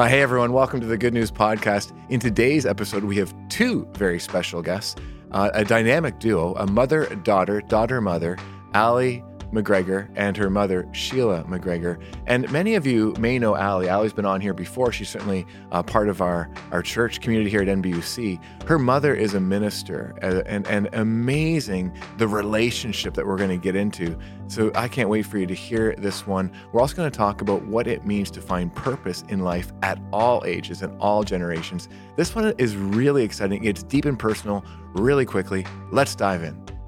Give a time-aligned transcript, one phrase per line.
[0.00, 0.54] Uh, hey, everyone.
[0.54, 1.92] Welcome to the Good News Podcast.
[2.08, 4.96] In today's episode, we have two very special guests
[5.30, 8.38] uh, a dynamic duo, a mother daughter, daughter mother,
[8.72, 9.20] Ally
[9.52, 11.98] MacGregor and her mother, Sheila MacGregor.
[12.26, 13.86] And many of you may know Ally.
[13.86, 14.92] Ally's been on here before.
[14.92, 18.40] She's certainly uh, part of our, our church community here at NBUC.
[18.66, 23.56] Her mother is a minister uh, and, and amazing the relationship that we're going to
[23.56, 24.18] get into.
[24.46, 26.50] So I can't wait for you to hear this one.
[26.72, 30.00] We're also going to talk about what it means to find purpose in life at
[30.12, 31.88] all ages and all generations.
[32.16, 33.64] This one is really exciting.
[33.64, 35.64] It's deep and personal, really quickly.
[35.92, 36.79] Let's dive in.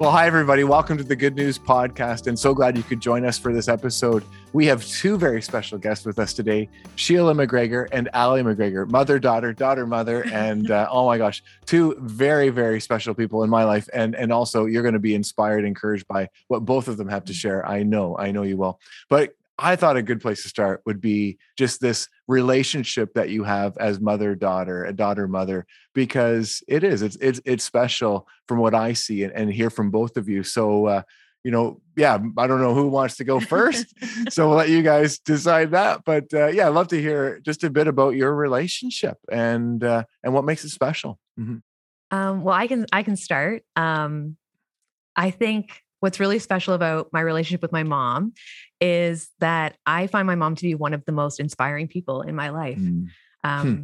[0.00, 0.64] Well, hi, everybody.
[0.64, 3.68] Welcome to the Good News Podcast, and so glad you could join us for this
[3.68, 4.24] episode.
[4.54, 9.18] We have two very special guests with us today Sheila MacGregor and Ally MacGregor, mother,
[9.18, 10.24] daughter, daughter, mother.
[10.32, 13.90] And uh, oh my gosh, two very, very special people in my life.
[13.92, 17.26] And, and also, you're going to be inspired, encouraged by what both of them have
[17.26, 17.68] to share.
[17.68, 18.80] I know, I know you will.
[19.10, 23.44] But I thought a good place to start would be just this relationship that you
[23.44, 28.58] have as mother daughter, a daughter mother, because it is it's it's it's special from
[28.58, 30.42] what I see and, and hear from both of you.
[30.42, 31.02] So uh,
[31.44, 33.86] you know, yeah, I don't know who wants to go first,
[34.30, 36.04] so we'll let you guys decide that.
[36.04, 40.04] But uh, yeah, I'd love to hear just a bit about your relationship and uh,
[40.24, 41.18] and what makes it special.
[41.38, 42.16] Mm-hmm.
[42.16, 43.62] Um, well, I can I can start.
[43.76, 44.36] Um,
[45.16, 48.32] I think what's really special about my relationship with my mom
[48.80, 52.34] is that I find my mom to be one of the most inspiring people in
[52.34, 52.78] my life.
[52.78, 53.06] Mm.
[53.44, 53.82] Um, hmm.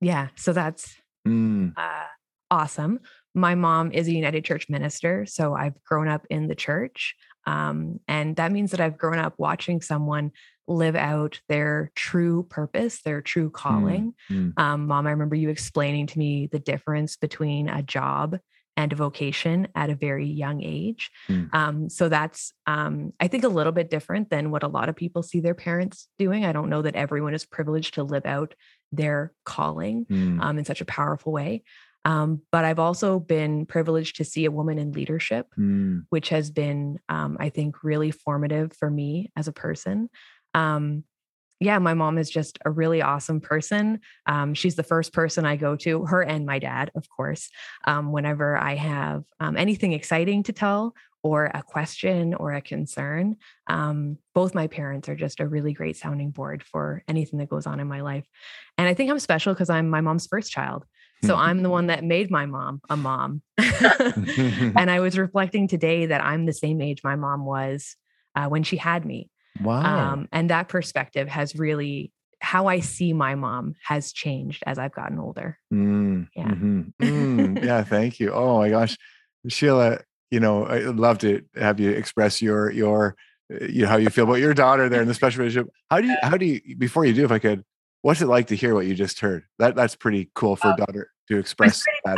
[0.00, 0.94] Yeah, so that's
[1.26, 1.72] mm.
[1.76, 2.06] uh,
[2.50, 3.00] awesome.
[3.34, 7.14] My mom is a United Church minister, so I've grown up in the church.
[7.46, 10.32] Um, and that means that I've grown up watching someone
[10.66, 14.14] live out their true purpose, their true mm, calling.
[14.30, 14.58] Mm.
[14.58, 18.38] Um, Mom, I remember you explaining to me the difference between a job
[18.76, 21.10] and a vocation at a very young age.
[21.28, 21.54] Mm.
[21.54, 24.96] Um, so that's, um, I think, a little bit different than what a lot of
[24.96, 26.44] people see their parents doing.
[26.44, 28.54] I don't know that everyone is privileged to live out
[28.92, 30.40] their calling mm.
[30.42, 31.62] um, in such a powerful way.
[32.04, 36.04] Um, but I've also been privileged to see a woman in leadership, mm.
[36.10, 40.08] which has been, um, I think, really formative for me as a person.
[40.54, 41.02] Um,
[41.60, 44.00] yeah, my mom is just a really awesome person.
[44.26, 47.48] Um, she's the first person I go to, her and my dad, of course,
[47.86, 53.36] um, whenever I have um, anything exciting to tell or a question or a concern.
[53.66, 57.66] Um, both my parents are just a really great sounding board for anything that goes
[57.66, 58.26] on in my life.
[58.78, 60.84] And I think I'm special because I'm my mom's first child.
[61.24, 61.42] So mm-hmm.
[61.42, 63.42] I'm the one that made my mom a mom.
[63.58, 67.96] and I was reflecting today that I'm the same age my mom was
[68.36, 69.30] uh, when she had me.
[69.60, 70.12] Wow.
[70.12, 74.94] Um, and that perspective has really how I see my mom has changed as I've
[74.94, 75.58] gotten older.
[75.72, 76.48] Mm, yeah.
[76.48, 76.82] Mm-hmm.
[77.02, 77.82] Mm, yeah.
[77.82, 78.32] Thank you.
[78.32, 78.96] Oh my gosh,
[79.48, 80.00] Sheila.
[80.30, 83.16] You know, I'd love to have you express your your
[83.52, 85.72] uh, you know how you feel about your daughter there in the special relationship.
[85.90, 87.64] How do you how do you before you do if I could,
[88.02, 89.44] what's it like to hear what you just heard?
[89.58, 92.16] That that's pretty cool for a daughter to express that.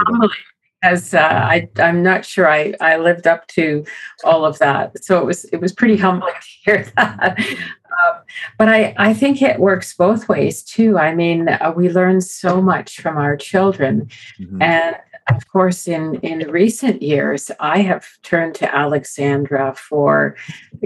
[0.83, 3.85] As uh, I, I'm not sure I, I lived up to
[4.25, 5.03] all of that.
[5.05, 7.39] So it was it was pretty humbling to hear that.
[7.39, 8.21] Um,
[8.59, 10.99] but I, I think it works both ways too.
[10.99, 14.09] I mean, uh, we learn so much from our children.
[14.39, 14.63] Mm-hmm.
[14.63, 14.97] And
[15.31, 20.37] of course, in, in recent years, I have turned to Alexandra for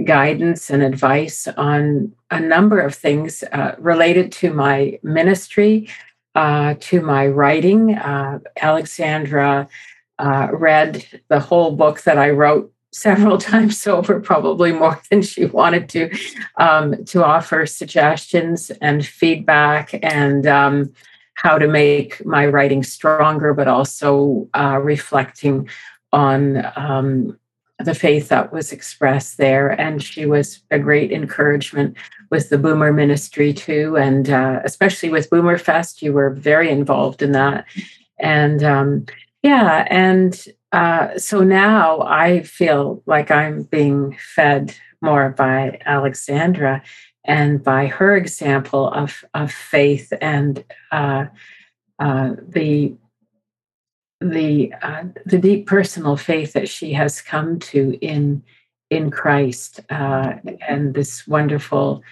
[0.04, 5.88] guidance and advice on a number of things uh, related to my ministry,
[6.34, 7.94] uh, to my writing.
[7.94, 9.68] Uh, Alexandra
[10.18, 15.46] uh, read the whole book that I wrote several times over, probably more than she
[15.46, 16.14] wanted to,
[16.58, 20.92] um, to offer suggestions and feedback and um,
[21.34, 25.68] how to make my writing stronger, but also uh, reflecting
[26.12, 27.38] on um,
[27.84, 29.68] the faith that was expressed there.
[29.80, 31.96] And she was a great encouragement
[32.30, 37.22] with the Boomer ministry too, and uh, especially with Boomer Fest, you were very involved
[37.22, 37.66] in that.
[38.18, 39.06] And um,
[39.42, 46.82] yeah, and uh, so now I feel like I'm being fed more by Alexandra
[47.24, 51.26] and by her example of of faith and uh,
[51.98, 52.94] uh, the
[54.30, 58.42] the uh, the deep personal faith that she has come to in
[58.90, 60.34] in Christ uh,
[60.68, 62.02] and this wonderful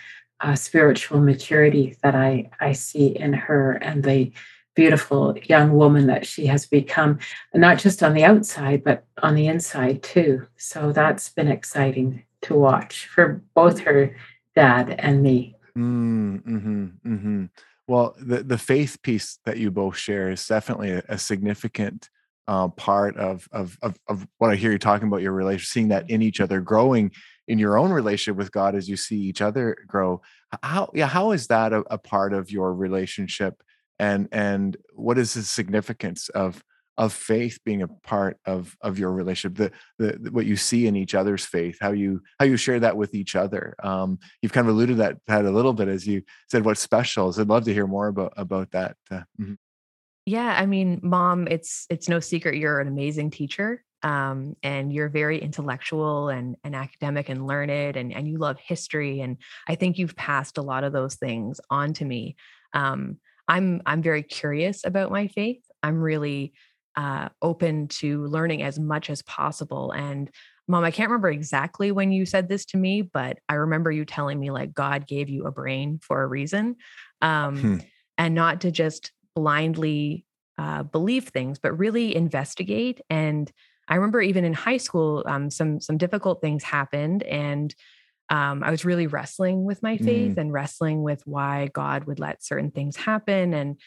[0.40, 4.32] uh, spiritual maturity that I, I see in her and the
[4.74, 7.18] beautiful young woman that she has become,
[7.52, 10.46] not just on the outside, but on the inside too.
[10.56, 14.16] So that's been exciting to watch for both her
[14.54, 15.56] dad and me.
[15.76, 17.44] Mm, mm-hmm, mm-hmm.
[17.90, 22.08] Well, the, the faith piece that you both share is definitely a, a significant
[22.46, 25.88] uh, part of, of, of of what I hear you talking about your relationship, seeing
[25.88, 27.10] that in each other, growing
[27.48, 30.22] in your own relationship with God as you see each other grow.
[30.62, 33.60] How yeah, how is that a, a part of your relationship,
[33.98, 36.62] and and what is the significance of
[37.00, 39.72] of faith being a part of of your relationship the,
[40.20, 43.14] the what you see in each other's faith how you how you share that with
[43.14, 43.74] each other.
[43.82, 47.32] Um, you've kind of alluded that that a little bit as you said what's special?
[47.32, 49.54] So i'd love to hear more about about that uh, mm-hmm.
[50.26, 55.10] yeah i mean mom it's it's no secret you're an amazing teacher um, and you're
[55.10, 59.38] very intellectual and, and academic and learned and, and you love history and
[59.68, 62.36] i think you've passed a lot of those things on to me.
[62.74, 63.18] Um,
[63.48, 65.62] i'm i'm very curious about my faith.
[65.82, 66.52] I'm really
[66.96, 69.92] uh, open to learning as much as possible.
[69.92, 70.30] And
[70.66, 74.04] mom, I can't remember exactly when you said this to me, but I remember you
[74.04, 76.76] telling me like God gave you a brain for a reason,
[77.20, 77.76] um, hmm.
[78.18, 80.24] and not to just blindly
[80.58, 83.00] uh, believe things, but really investigate.
[83.08, 83.50] And
[83.88, 87.74] I remember even in high school, um, some some difficult things happened, and
[88.30, 90.38] um, I was really wrestling with my faith mm.
[90.38, 93.52] and wrestling with why God would let certain things happen.
[93.52, 93.80] And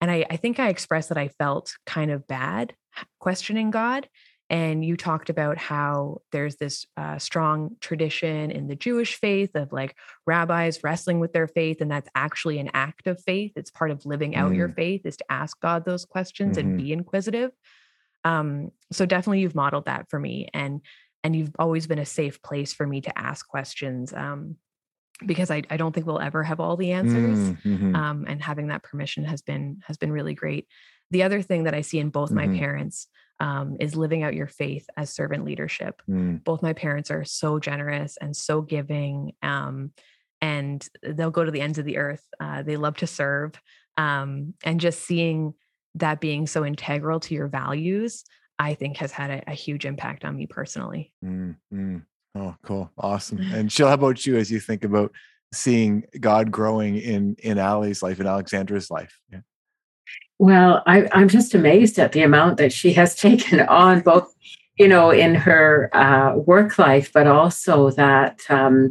[0.00, 2.74] and I, I think I expressed that I felt kind of bad
[3.18, 4.08] questioning God.
[4.48, 9.72] And you talked about how there's this uh, strong tradition in the Jewish faith of
[9.72, 13.52] like rabbis wrestling with their faith, and that's actually an act of faith.
[13.54, 14.56] It's part of living out mm.
[14.56, 16.68] your faith is to ask God those questions mm-hmm.
[16.68, 17.52] and be inquisitive.
[18.24, 20.80] Um, so definitely, you've modeled that for me, and
[21.22, 24.12] and you've always been a safe place for me to ask questions.
[24.12, 24.56] Um,
[25.26, 27.38] because I, I don't think we'll ever have all the answers.
[27.38, 27.94] Mm-hmm.
[27.94, 30.66] Um, and having that permission has been has been really great.
[31.10, 32.52] The other thing that I see in both mm-hmm.
[32.52, 33.08] my parents
[33.40, 36.02] um, is living out your faith as servant leadership.
[36.08, 36.44] Mm.
[36.44, 39.92] Both my parents are so generous and so giving, um,
[40.42, 42.24] and they'll go to the ends of the earth.
[42.38, 43.52] Uh, they love to serve,
[43.96, 45.54] um, and just seeing
[45.96, 48.24] that being so integral to your values,
[48.58, 51.12] I think has had a, a huge impact on me personally.
[51.24, 51.98] Mm-hmm.
[52.34, 52.90] Oh, cool.
[52.96, 53.40] Awesome.
[53.52, 55.12] And Sheila, how about you as you think about
[55.52, 59.18] seeing God growing in in Ally's life, in Alexandra's life?
[59.32, 59.40] Yeah.
[60.38, 64.32] Well, I, I'm just amazed at the amount that she has taken on, both,
[64.78, 68.90] you know, in her uh, work life, but also that um,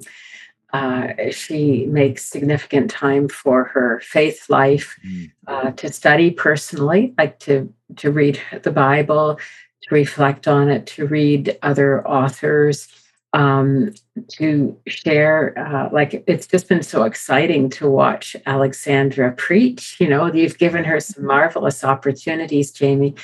[0.73, 5.31] uh, she makes significant time for her faith life, mm.
[5.47, 9.39] uh, to study personally, like to to read the Bible,
[9.83, 12.87] to reflect on it, to read other authors
[13.33, 13.93] um,
[14.29, 15.57] to share.
[15.57, 19.97] Uh, like it's just been so exciting to watch Alexandra preach.
[19.99, 23.15] You know, you've given her some marvelous opportunities, Jamie,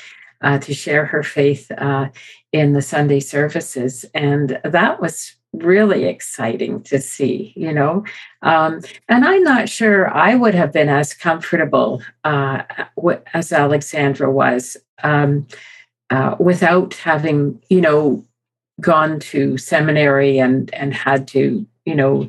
[0.42, 2.08] uh, to share her faith uh,
[2.52, 7.52] in the Sunday services, and that was really exciting to see.
[7.56, 8.04] You know,
[8.42, 12.62] um, and I'm not sure I would have been as comfortable uh,
[13.34, 14.76] as Alexandra was.
[15.02, 15.46] Um,
[16.08, 18.24] uh, without having, you know,
[18.80, 22.28] gone to seminary and and had to you know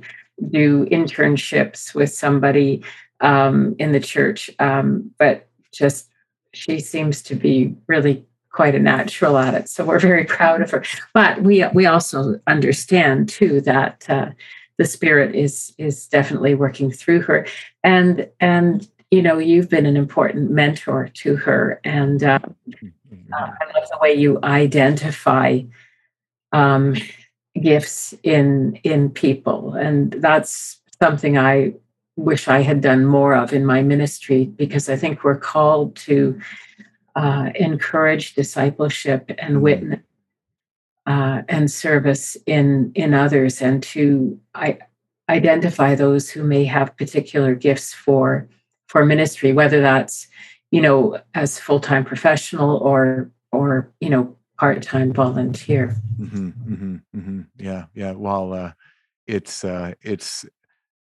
[0.50, 2.84] do internships with somebody
[3.22, 4.50] um, in the church.
[4.60, 6.10] Um, but just
[6.54, 9.70] she seems to be really quite a natural at it.
[9.70, 10.84] So we're very proud of her.
[11.14, 14.30] But we we also understand too that uh,
[14.78, 17.46] the spirit is is definitely working through her.
[17.84, 21.80] And and you know you've been an important mentor to her.
[21.84, 22.40] And uh,
[22.70, 23.34] mm-hmm.
[23.34, 25.62] uh, i love the way you identify
[26.58, 26.96] um,
[27.62, 31.74] gifts in in people, and that's something I
[32.16, 36.40] wish I had done more of in my ministry because I think we're called to
[37.16, 39.62] uh, encourage discipleship and mm-hmm.
[39.62, 40.00] witness
[41.06, 44.80] uh, and service in in others, and to I,
[45.30, 48.50] identify those who may have particular gifts for
[48.88, 50.28] for ministry, whether that's
[50.72, 55.96] you know as full time professional or or you know part-time volunteer.
[56.20, 57.42] Mm-hmm, mm-hmm, mm-hmm.
[57.58, 58.12] Yeah, yeah.
[58.12, 58.72] Well, uh,
[59.28, 60.46] it's uh, it's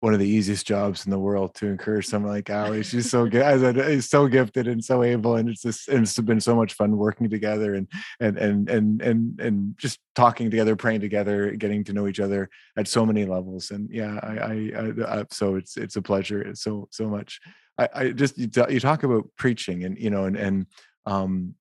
[0.01, 2.83] one of the easiest jobs in the world to encourage someone like Ally.
[2.83, 6.41] She's so good, as so gifted and so able, and it's just and it's been
[6.41, 7.89] so much fun working together and
[8.21, 12.51] and and and and and just talking together, praying together, getting to know each other
[12.77, 13.71] at so many levels.
[13.71, 16.43] And yeah, I, I, I, I so it's it's a pleasure.
[16.43, 17.41] It's so so much.
[17.79, 20.67] I, I just you, you talk about preaching and you know and and
[21.07, 21.55] um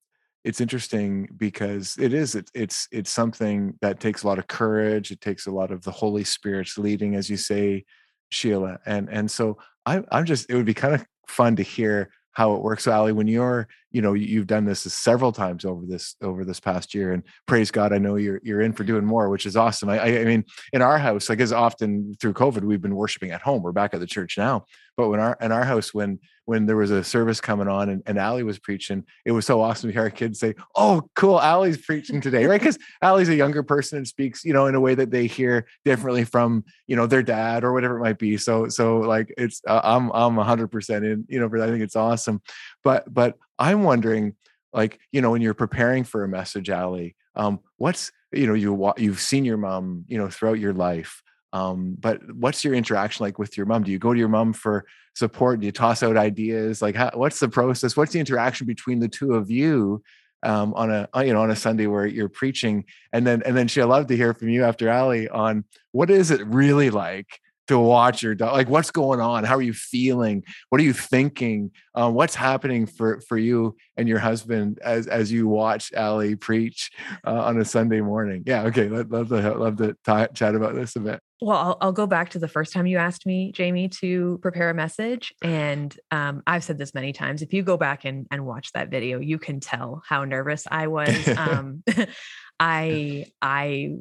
[0.46, 5.12] it's interesting because it is it, it's it's something that takes a lot of courage
[5.12, 7.84] it takes a lot of the holy spirit's leading as you say
[8.30, 12.10] sheila and and so i i'm just it would be kind of fun to hear
[12.36, 12.84] how it works.
[12.84, 16.60] So Ally when you're you know you've done this several times over this over this
[16.60, 19.56] past year and praise god i know you're you're in for doing more which is
[19.56, 19.90] awesome.
[19.90, 23.42] I i mean in our house like as often through covid we've been worshiping at
[23.42, 23.64] home.
[23.64, 24.66] We're back at the church now
[24.98, 28.04] but when our in our house when when there was a service coming on and,
[28.06, 31.42] and Ally was preaching, it was so awesome to hear our kids say, Oh, cool,
[31.42, 32.60] Ally's preaching today, right?
[32.60, 35.66] Because Ally's a younger person and speaks, you know, in a way that they hear
[35.84, 38.38] differently from, you know, their dad or whatever it might be.
[38.38, 41.82] So, so like it's, uh, I'm, I'm hundred percent in, you know, but I think
[41.82, 42.42] it's awesome.
[42.84, 44.36] But, but I'm wondering,
[44.72, 48.94] like, you know, when you're preparing for a message, Ally, um, what's, you know, you,
[48.98, 51.24] you've seen your mom, you know, throughout your life.
[51.56, 53.84] Um, but what's your interaction like with your mom?
[53.84, 55.62] Do you go to your mom for support?
[55.62, 56.82] Do you toss out ideas?
[56.82, 57.96] Like, how, what's the process?
[57.96, 60.04] What's the interaction between the two of you
[60.44, 62.84] um, on a you know on a Sunday where you're preaching?
[63.14, 66.30] And then and then she'll love to hear from you after Ally on what is
[66.30, 69.44] it really like to watch your dog like what's going on?
[69.44, 70.44] How are you feeling?
[70.70, 71.72] What are you thinking?
[71.94, 76.92] Um, what's happening for for you and your husband as as you watch Ally preach
[77.26, 78.44] uh, on a sunday morning?
[78.46, 81.20] Yeah okay love, love to love to t- chat about this a bit.
[81.42, 84.70] Well I'll, I'll, go back to the first time you asked me jamie to prepare
[84.70, 88.46] a message and um, i've said this many times if you go back and, and
[88.46, 91.16] watch that video you can tell how nervous i was.
[91.38, 91.84] Um,
[92.60, 93.92] i i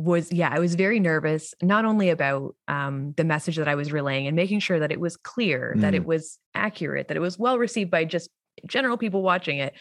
[0.00, 3.92] was yeah i was very nervous not only about um, the message that i was
[3.92, 5.80] relaying and making sure that it was clear mm.
[5.82, 6.06] that it mm.
[6.06, 8.30] was accurate that it was well received by just
[8.66, 9.74] general people watching it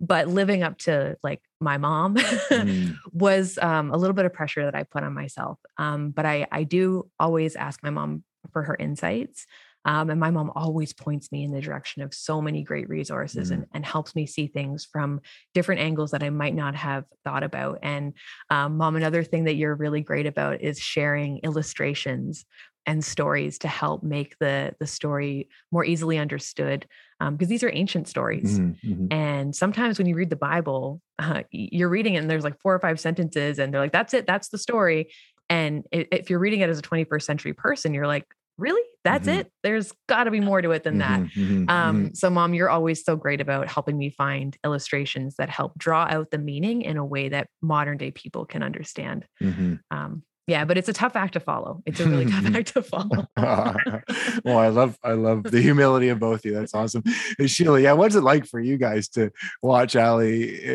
[0.00, 2.96] but living up to like my mom mm.
[3.12, 6.46] was um, a little bit of pressure that i put on myself um, but i
[6.52, 9.46] i do always ask my mom for her insights
[9.84, 13.50] um, and my mom always points me in the direction of so many great resources
[13.50, 15.20] mm and, and helps me see things from
[15.52, 17.80] different angles that I might not have thought about.
[17.82, 18.14] And
[18.48, 22.46] um, mom, another thing that you're really great about is sharing illustrations
[22.86, 26.86] and stories to help make the the story more easily understood
[27.20, 29.06] because um, these are ancient stories mm-hmm.
[29.10, 32.74] and sometimes when you read the bible uh, you're reading it and there's like four
[32.74, 35.12] or five sentences and they're like that's it that's the story
[35.48, 38.26] and if you're reading it as a 21st century person you're like
[38.62, 38.88] really?
[39.04, 39.40] That's mm-hmm.
[39.40, 39.52] it?
[39.64, 41.20] There's got to be more to it than that.
[41.20, 42.14] Mm-hmm, mm-hmm, um, mm-hmm.
[42.14, 46.30] so mom you're always so great about helping me find illustrations that help draw out
[46.30, 49.26] the meaning in a way that modern day people can understand.
[49.42, 49.74] Mm-hmm.
[49.90, 51.82] um, yeah but it's a tough act to follow.
[51.86, 53.26] It's a really tough act to follow.
[54.44, 56.54] Well i love i love the humility of both of you.
[56.54, 57.02] That's awesome.
[57.38, 59.30] And sheila yeah what's it like for you guys to
[59.62, 60.30] watch Ally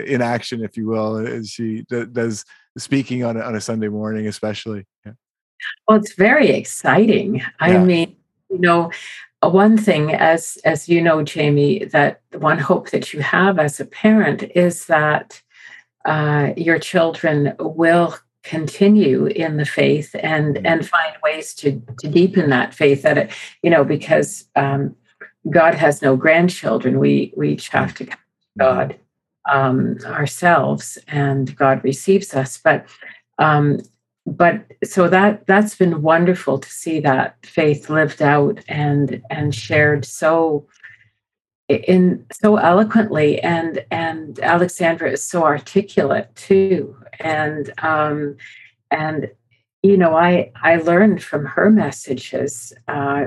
[0.06, 2.44] in action if you will as she does
[2.78, 4.86] speaking on a, on a sunday morning especially?
[5.06, 5.14] Yeah.
[5.88, 7.36] Well, it's very exciting.
[7.36, 7.48] Yeah.
[7.60, 8.16] I mean,
[8.50, 8.92] you know,
[9.42, 13.80] uh, one thing, as as you know, Jamie, that one hope that you have as
[13.80, 15.42] a parent is that
[16.06, 20.66] uh, your children will continue in the faith and mm-hmm.
[20.66, 23.04] and find ways to to deepen that faith.
[23.04, 24.96] That it, you know, because um,
[25.50, 28.18] God has no grandchildren, we we each have to come
[28.58, 28.76] to mm-hmm.
[28.76, 29.00] God
[29.50, 32.58] um, ourselves, and God receives us.
[32.58, 32.88] But
[33.38, 33.82] um,
[34.28, 40.04] but so that that's been wonderful to see that faith lived out and and shared
[40.04, 40.68] so
[41.70, 43.40] in so eloquently.
[43.42, 46.96] And and alexandra is so articulate too.
[47.22, 48.36] And um
[48.92, 49.32] and
[49.82, 53.26] you know i i learned from her messages uh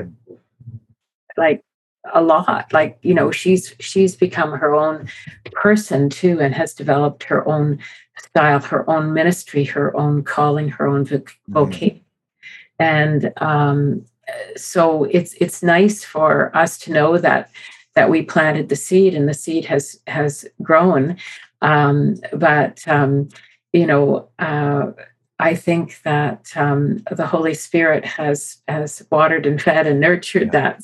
[1.38, 1.64] like
[2.12, 2.73] a lot.
[2.75, 5.09] Like you know she's she's become her own
[5.52, 7.78] person too and has developed her own
[8.25, 11.53] style her own ministry her own calling her own mm-hmm.
[11.53, 12.00] vocation
[12.81, 12.85] mm-hmm.
[12.85, 14.05] and um,
[14.57, 17.50] so it's it's nice for us to know that
[17.95, 21.17] that we planted the seed and the seed has has grown
[21.62, 23.29] um, but um,
[23.73, 24.93] you know uh,
[25.39, 30.61] I think that um, the Holy Spirit has has watered and fed and nurtured yeah.
[30.61, 30.83] that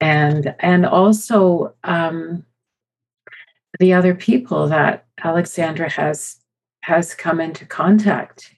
[0.00, 2.44] and and also um,
[3.78, 6.36] the other people that Alexandra has
[6.82, 8.54] has come into contact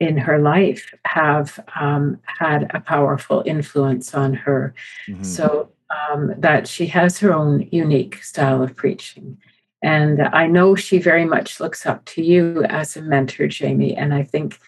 [0.00, 4.74] in her life have um, had a powerful influence on her.
[5.08, 5.22] Mm-hmm.
[5.22, 9.38] So um, that she has her own unique style of preaching.
[9.82, 13.94] And I know she very much looks up to you as a mentor, Jamie.
[13.94, 14.58] And I think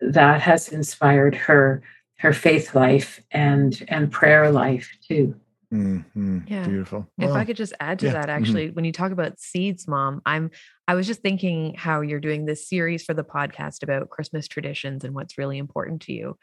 [0.00, 1.82] that has inspired her
[2.18, 5.34] her faith life and and prayer life too.
[5.74, 6.40] Mm-hmm.
[6.46, 6.66] Yeah.
[6.66, 7.08] Beautiful.
[7.18, 8.12] If I could just add to yeah.
[8.12, 8.30] that, mm-hmm.
[8.30, 8.74] actually, mm-hmm.
[8.74, 10.50] when you talk about seeds, mom, I'm
[10.86, 15.04] I was just thinking how you're doing this series for the podcast about Christmas traditions
[15.04, 16.36] and what's really important to you.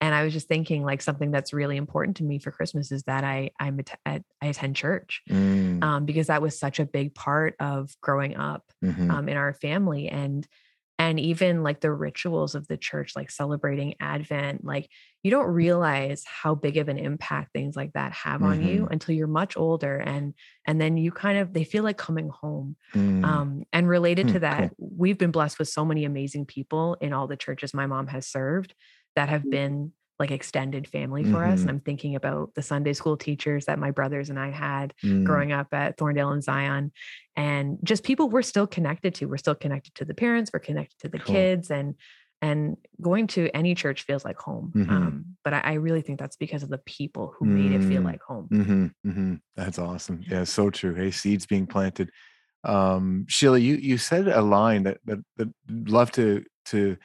[0.00, 3.02] And I was just thinking like something that's really important to me for Christmas is
[3.04, 5.82] that I I'm at, I attend church mm.
[5.82, 9.10] um, because that was such a big part of growing up mm-hmm.
[9.10, 10.08] um, in our family.
[10.08, 10.46] And
[10.98, 14.88] and even like the rituals of the church like celebrating advent like
[15.22, 18.50] you don't realize how big of an impact things like that have mm-hmm.
[18.50, 18.92] on you mm-hmm.
[18.92, 20.34] until you're much older and
[20.66, 23.24] and then you kind of they feel like coming home mm.
[23.24, 24.90] um and related mm, to that cool.
[24.96, 28.26] we've been blessed with so many amazing people in all the churches my mom has
[28.26, 28.74] served
[29.14, 29.50] that have mm.
[29.50, 31.52] been like extended family for mm-hmm.
[31.52, 31.60] us.
[31.60, 35.24] And I'm thinking about the Sunday school teachers that my brothers and I had mm.
[35.24, 36.92] growing up at Thorndale and Zion.
[37.36, 39.26] And just people we're still connected to.
[39.26, 41.34] We're still connected to the parents, we're connected to the cool.
[41.34, 41.94] kids and
[42.42, 44.72] and going to any church feels like home.
[44.74, 44.90] Mm-hmm.
[44.90, 48.02] Um, but I, I, really think that's because of the people who made it feel
[48.02, 48.04] mm.
[48.04, 48.48] like home.
[48.52, 49.08] Mm-hmm.
[49.08, 49.34] mm-hmm.
[49.56, 50.22] That's awesome.
[50.28, 50.94] Yeah, so true.
[50.94, 52.10] Hey, seeds being planted.
[52.62, 56.96] Um, Sheila, you you said a line that that that love to to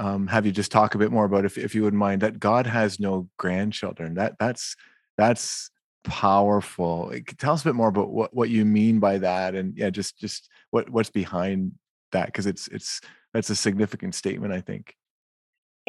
[0.00, 2.40] um, have you just talk a bit more about if, if you wouldn't mind that
[2.40, 4.14] God has no grandchildren.
[4.14, 4.74] That that's
[5.18, 5.70] that's
[6.04, 7.12] powerful.
[7.36, 10.18] Tell us a bit more about what, what you mean by that, and yeah, just
[10.18, 11.72] just what what's behind
[12.12, 13.02] that because it's it's
[13.34, 14.96] that's a significant statement, I think.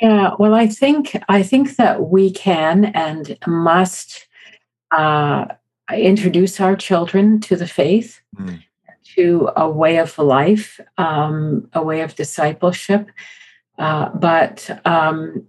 [0.02, 4.28] Yeah, well, I think I think that we can and must
[4.94, 5.46] uh,
[5.90, 8.62] introduce our children to the faith, mm.
[9.16, 13.10] to a way of life, um, a way of discipleship
[13.82, 15.48] uh, but um,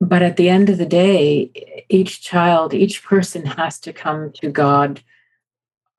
[0.00, 4.50] but at the end of the day, each child, each person has to come to
[4.50, 5.00] God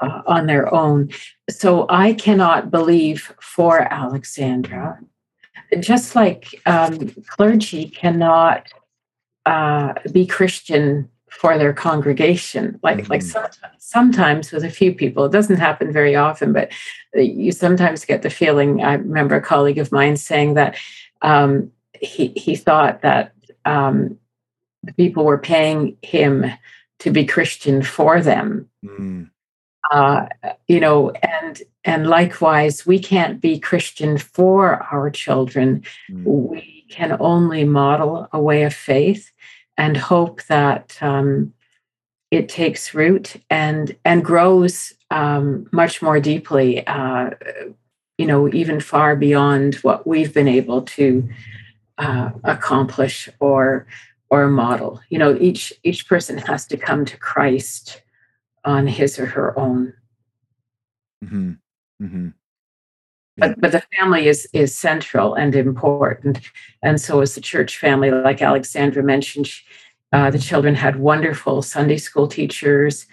[0.01, 1.11] uh, on their own.
[1.49, 4.99] So I cannot believe for Alexandra,
[5.79, 8.67] just like um, clergy cannot
[9.45, 12.79] uh, be Christian for their congregation.
[12.83, 13.11] Like mm-hmm.
[13.11, 16.71] like sometimes, sometimes with a few people, it doesn't happen very often, but
[17.13, 18.83] you sometimes get the feeling.
[18.83, 20.75] I remember a colleague of mine saying that
[21.25, 23.33] um, he he thought that
[23.65, 24.17] um,
[24.83, 26.45] the people were paying him
[26.99, 28.69] to be Christian for them.
[28.85, 29.29] Mm.
[29.91, 30.27] Uh,
[30.67, 35.83] you know, and and likewise, we can't be Christian for our children.
[36.11, 36.23] Mm.
[36.23, 39.31] We can only model a way of faith
[39.77, 41.53] and hope that um,
[42.29, 46.85] it takes root and and grows um, much more deeply.
[46.85, 47.31] Uh,
[48.17, 51.27] you know, even far beyond what we've been able to
[51.97, 53.87] uh, accomplish or
[54.29, 55.01] or model.
[55.09, 58.01] You know, each each person has to come to Christ
[58.63, 59.93] on his or her own.
[61.23, 61.51] Mm-hmm.
[62.01, 62.25] Mm-hmm.
[62.25, 63.47] Yeah.
[63.47, 66.39] But but the family is is central and important,
[66.81, 68.11] and so is the church family.
[68.11, 69.49] Like Alexandra mentioned,
[70.13, 73.07] uh, the children had wonderful Sunday school teachers.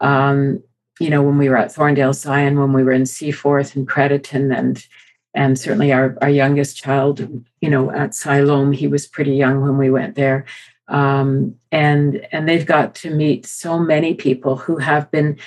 [0.00, 0.62] Um,
[0.98, 4.56] you know, when we were at Thorndale Zion, when we were in Seaforth and Crediton,
[4.56, 4.86] and
[5.34, 7.20] and certainly our, our youngest child,
[7.60, 10.46] you know, at Siloam, he was pretty young when we went there.
[10.88, 15.38] Um, and and they've got to meet so many people who have been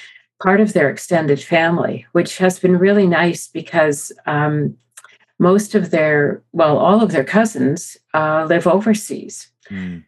[0.42, 4.78] part of their extended family, which has been really nice because um,
[5.40, 9.50] most of their, well, all of their cousins uh, live overseas.
[9.70, 10.04] Mm.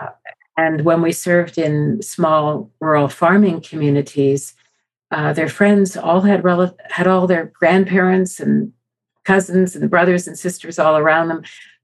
[0.00, 0.08] Uh,
[0.56, 4.54] and when we served in small rural farming communities,
[5.12, 8.72] uh, their friends all had rel- had all their grandparents and
[9.24, 11.42] cousins and brothers and sisters all around them.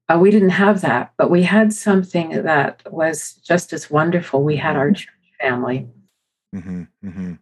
[0.09, 4.43] Uh, we didn't have that, but we had something that was just as wonderful.
[4.43, 5.87] We had our church family.
[6.57, 7.35] Mm-hmm, mm-hmm.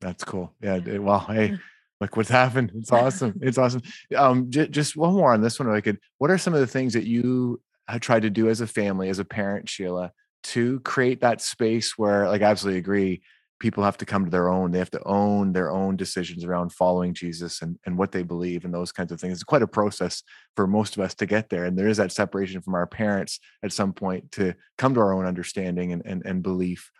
[0.00, 0.52] That's cool.
[0.62, 0.78] Yeah.
[0.98, 1.58] Well, hey,
[2.00, 2.72] like what's happened?
[2.74, 3.38] It's awesome.
[3.42, 3.82] It's awesome.
[4.16, 5.98] Um, j- just one more on this one, if I could.
[6.18, 9.10] What are some of the things that you have tried to do as a family,
[9.10, 10.12] as a parent, Sheila,
[10.44, 13.22] to create that space where, like, I absolutely agree
[13.64, 14.70] people have to come to their own.
[14.70, 18.66] They have to own their own decisions around following jesus and, and what they believe
[18.66, 19.32] and those kinds of things.
[19.32, 20.22] It's quite a process
[20.54, 21.64] for most of us to get there.
[21.64, 25.14] And there is that separation from our parents at some point to come to our
[25.14, 26.90] own understanding and, and, and belief.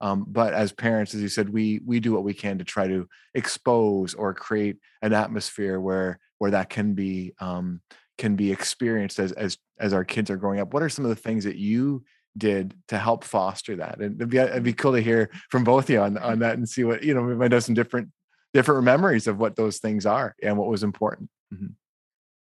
[0.00, 2.88] Um, but as parents as you said we we do what we can to try
[2.88, 7.82] to expose or create an atmosphere where where that can be um,
[8.16, 10.72] can be experienced as as as our kids are growing up.
[10.72, 12.02] What are some of the things that you
[12.36, 15.84] did to help foster that and it'd be, it'd be cool to hear from both
[15.84, 18.08] of you on, on that and see what you know we might have some different
[18.52, 21.28] different memories of what those things are and what was important.
[21.52, 21.66] Mm-hmm.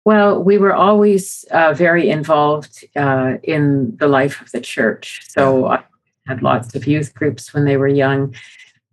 [0.05, 5.23] well we were always uh, very involved uh, in the life of the church.
[5.29, 5.83] So i
[6.27, 8.35] had lots of youth groups when they were young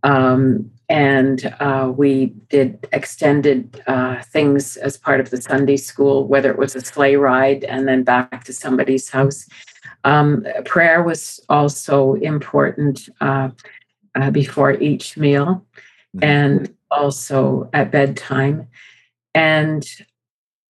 [0.03, 6.51] um, and uh, we did extended uh, things as part of the sunday school whether
[6.51, 9.47] it was a sleigh ride and then back to somebody's house
[10.03, 13.49] um, prayer was also important uh,
[14.15, 15.65] uh, before each meal
[16.15, 16.23] mm-hmm.
[16.23, 18.67] and also at bedtime.
[19.33, 19.85] And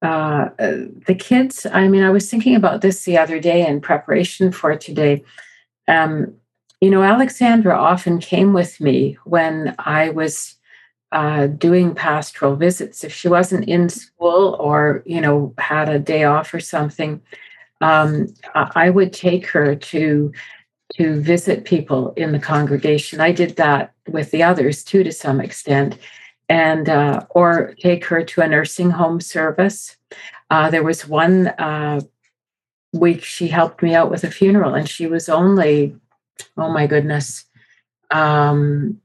[0.02, 4.52] uh, the kids, I mean, I was thinking about this the other day in preparation
[4.52, 5.24] for today.
[5.88, 6.34] Um,
[6.82, 10.56] you know, Alexandra often came with me when I was
[11.14, 13.04] uh, doing pastoral visits.
[13.04, 17.22] If she wasn't in school or, you know, had a day off or something,
[17.84, 20.32] um, I would take her to
[20.96, 23.20] to visit people in the congregation.
[23.20, 25.98] I did that with the others too, to some extent,
[26.48, 29.98] and uh, or take her to a nursing home service.
[30.50, 32.00] Uh, there was one uh,
[32.94, 35.96] week she helped me out with a funeral, and she was only,
[36.58, 37.46] oh my goodness,
[38.12, 39.02] um,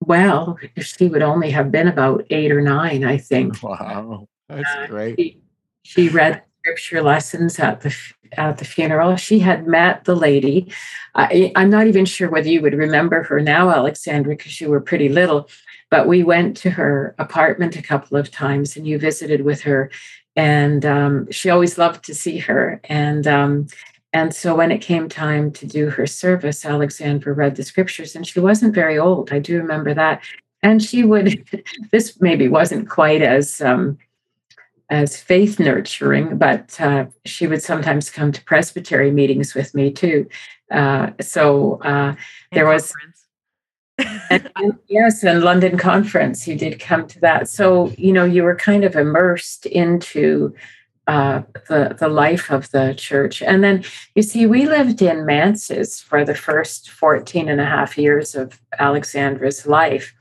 [0.00, 3.62] well, she would only have been about eight or nine, I think.
[3.62, 5.16] Wow, that's uh, great.
[5.18, 5.40] She,
[5.84, 7.94] she read scripture lessons at the
[8.38, 9.16] at the funeral.
[9.16, 10.72] She had met the lady.
[11.14, 14.80] I, am not even sure whether you would remember her now, Alexandra, because you were
[14.80, 15.48] pretty little.
[15.90, 19.90] But we went to her apartment a couple of times, and you visited with her.
[20.36, 22.80] And um, she always loved to see her.
[22.84, 23.66] And um,
[24.14, 28.26] and so when it came time to do her service, Alexandra read the scriptures, and
[28.26, 29.32] she wasn't very old.
[29.32, 30.22] I do remember that.
[30.62, 31.44] And she would,
[31.92, 33.98] this maybe wasn't quite as um,
[34.90, 40.28] as faith nurturing, but uh, she would sometimes come to presbytery meetings with me too.
[40.70, 42.14] Uh, so uh,
[42.52, 42.92] there was.
[44.30, 47.48] and, yes, and London conference, you did come to that.
[47.48, 50.54] So you know, you were kind of immersed into
[51.06, 53.42] uh, the the life of the church.
[53.42, 57.96] And then you see, we lived in manses for the first 14 and a half
[57.96, 60.14] years of Alexandra's life.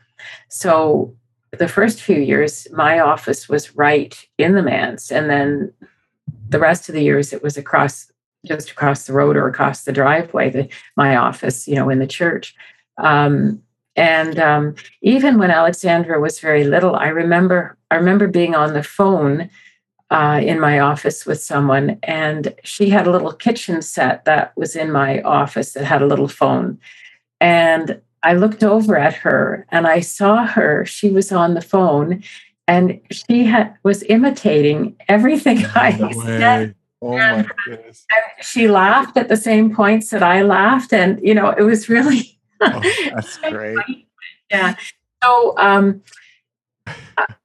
[0.49, 1.15] So
[1.59, 5.73] the first few years, my office was right in the manse, and then
[6.49, 8.11] the rest of the years it was across
[8.45, 12.07] just across the road or across the driveway, the, my office, you know, in the
[12.07, 12.53] church.
[12.97, 13.61] Um,
[13.95, 18.83] and um, even when Alexandra was very little, I remember I remember being on the
[18.83, 19.49] phone
[20.09, 24.75] uh, in my office with someone, and she had a little kitchen set that was
[24.75, 26.79] in my office that had a little phone.
[27.39, 30.85] And I looked over at her and I saw her.
[30.85, 32.23] She was on the phone
[32.67, 36.75] and she had, was imitating everything I no said.
[37.01, 38.05] Oh my goodness.
[38.41, 40.93] she laughed at the same points that I laughed.
[40.93, 42.39] And, you know, it was really.
[42.61, 42.81] oh,
[43.13, 43.77] that's great.
[44.49, 44.75] yeah.
[45.21, 46.01] So, um,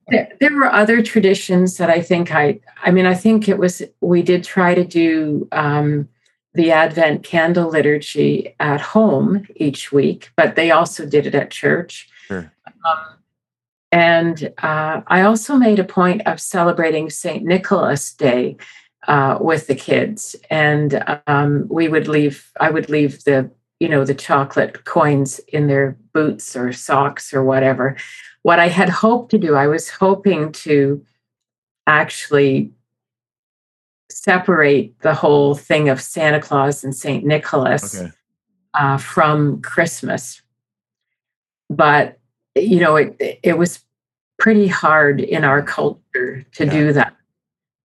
[0.09, 3.83] there, there, were other traditions that I think I, I mean, I think it was,
[4.01, 6.09] we did try to do um,
[6.59, 12.09] the Advent candle liturgy at home each week, but they also did it at church.
[12.27, 12.53] Sure.
[12.85, 12.99] Um,
[13.91, 17.43] and uh, I also made a point of celebrating St.
[17.43, 18.59] Nicholas Day
[19.07, 20.37] uh, with the kids.
[20.51, 25.69] And um, we would leave, I would leave the, you know, the chocolate coins in
[25.69, 27.97] their boots or socks or whatever
[28.43, 31.05] what I had hoped to do, I was hoping to
[31.87, 32.73] actually
[34.11, 37.25] separate the whole thing of Santa Claus and St.
[37.25, 38.11] Nicholas okay.
[38.75, 40.43] uh, from Christmas.
[41.71, 42.19] But,
[42.55, 43.85] you know, it, it was
[44.39, 46.71] pretty hard in our culture to yeah.
[46.71, 47.17] do that.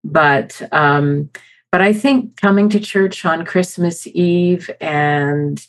[0.04, 1.30] But, um,
[1.72, 5.66] but I think coming to church on Christmas Eve and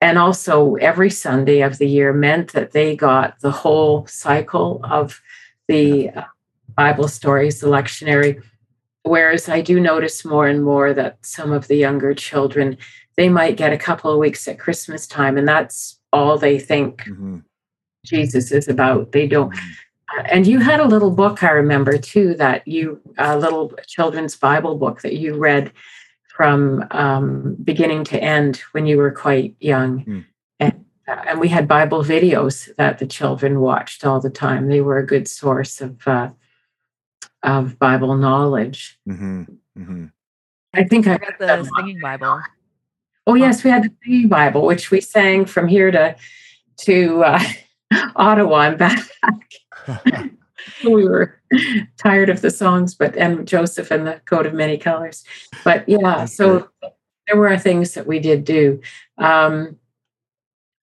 [0.00, 5.22] and also every Sunday of the year meant that they got the whole cycle of
[5.66, 6.24] the uh,
[6.76, 8.42] Bible stories, the lectionary.
[9.04, 12.78] Whereas I do notice more and more that some of the younger children,
[13.16, 17.02] they might get a couple of weeks at Christmas time, and that's all they think
[17.02, 17.38] mm-hmm.
[18.04, 19.12] Jesus is about.
[19.12, 19.54] They don't.
[19.54, 20.18] Mm-hmm.
[20.18, 24.36] Uh, and you had a little book, I remember too, that you, a little children's
[24.36, 25.70] Bible book that you read
[26.34, 30.04] from um, beginning to end when you were quite young.
[30.04, 30.24] Mm.
[30.60, 34.68] And, uh, and we had Bible videos that the children watched all the time.
[34.68, 36.30] They were a good source of uh,
[37.44, 38.98] of Bible knowledge.
[39.08, 39.42] Mm-hmm.
[39.78, 40.06] Mm-hmm.
[40.74, 42.40] I think I read the singing Bible.
[43.26, 46.16] Oh yes, we had the singing Bible, which we sang from here to
[46.78, 47.42] to uh,
[48.16, 49.08] Ottawa and back.
[50.84, 51.40] we were
[51.96, 55.24] tired of the songs, but and Joseph and the coat of many colors.
[55.62, 56.68] But yeah, so
[57.26, 58.80] there were things that we did do.
[59.18, 59.78] Um,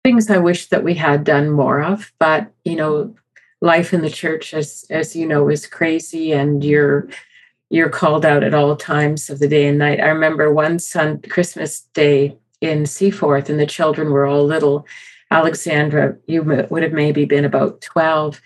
[0.04, 3.14] things I wish that we had done more of, but you know,
[3.60, 7.08] life in the church, as as you know, is crazy, and you're
[7.70, 10.00] you're called out at all times of the day and night.
[10.00, 14.86] I remember one Sun Christmas day in Seaforth, and the children were all little.
[15.30, 18.40] Alexandra, you would have maybe been about twelve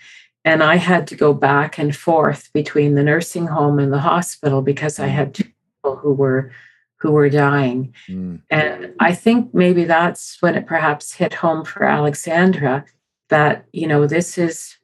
[0.45, 4.61] and I had to go back and forth between the nursing home and the hospital
[4.61, 6.51] because I had two people who were
[6.97, 7.93] who were dying.
[8.07, 8.41] Mm.
[8.49, 12.85] And I think maybe that's when it perhaps hit home for Alexandra
[13.27, 14.77] that, you know, this is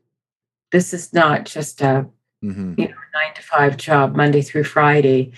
[0.71, 2.07] this is not just a
[2.43, 2.73] mm-hmm.
[2.77, 5.31] you know nine to five job Monday through Friday.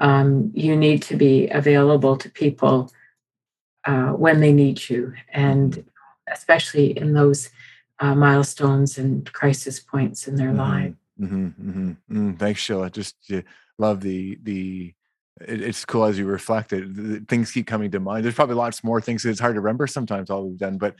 [0.00, 2.92] Um, you need to be available to people
[3.84, 5.84] uh, when they need you, and
[6.30, 7.50] especially in those
[8.00, 10.94] uh, milestones and crisis points in their Mhm, life.
[11.18, 12.38] mhm, mhm, mm.
[12.38, 12.90] Thanks, Sheila.
[12.90, 13.42] Just uh,
[13.78, 14.92] love the the.
[15.40, 16.84] It, it's cool as you reflect it.
[16.94, 18.24] th- th- Things keep coming to mind.
[18.24, 19.24] There's probably lots more things.
[19.24, 20.94] It's hard to remember sometimes all we've done, but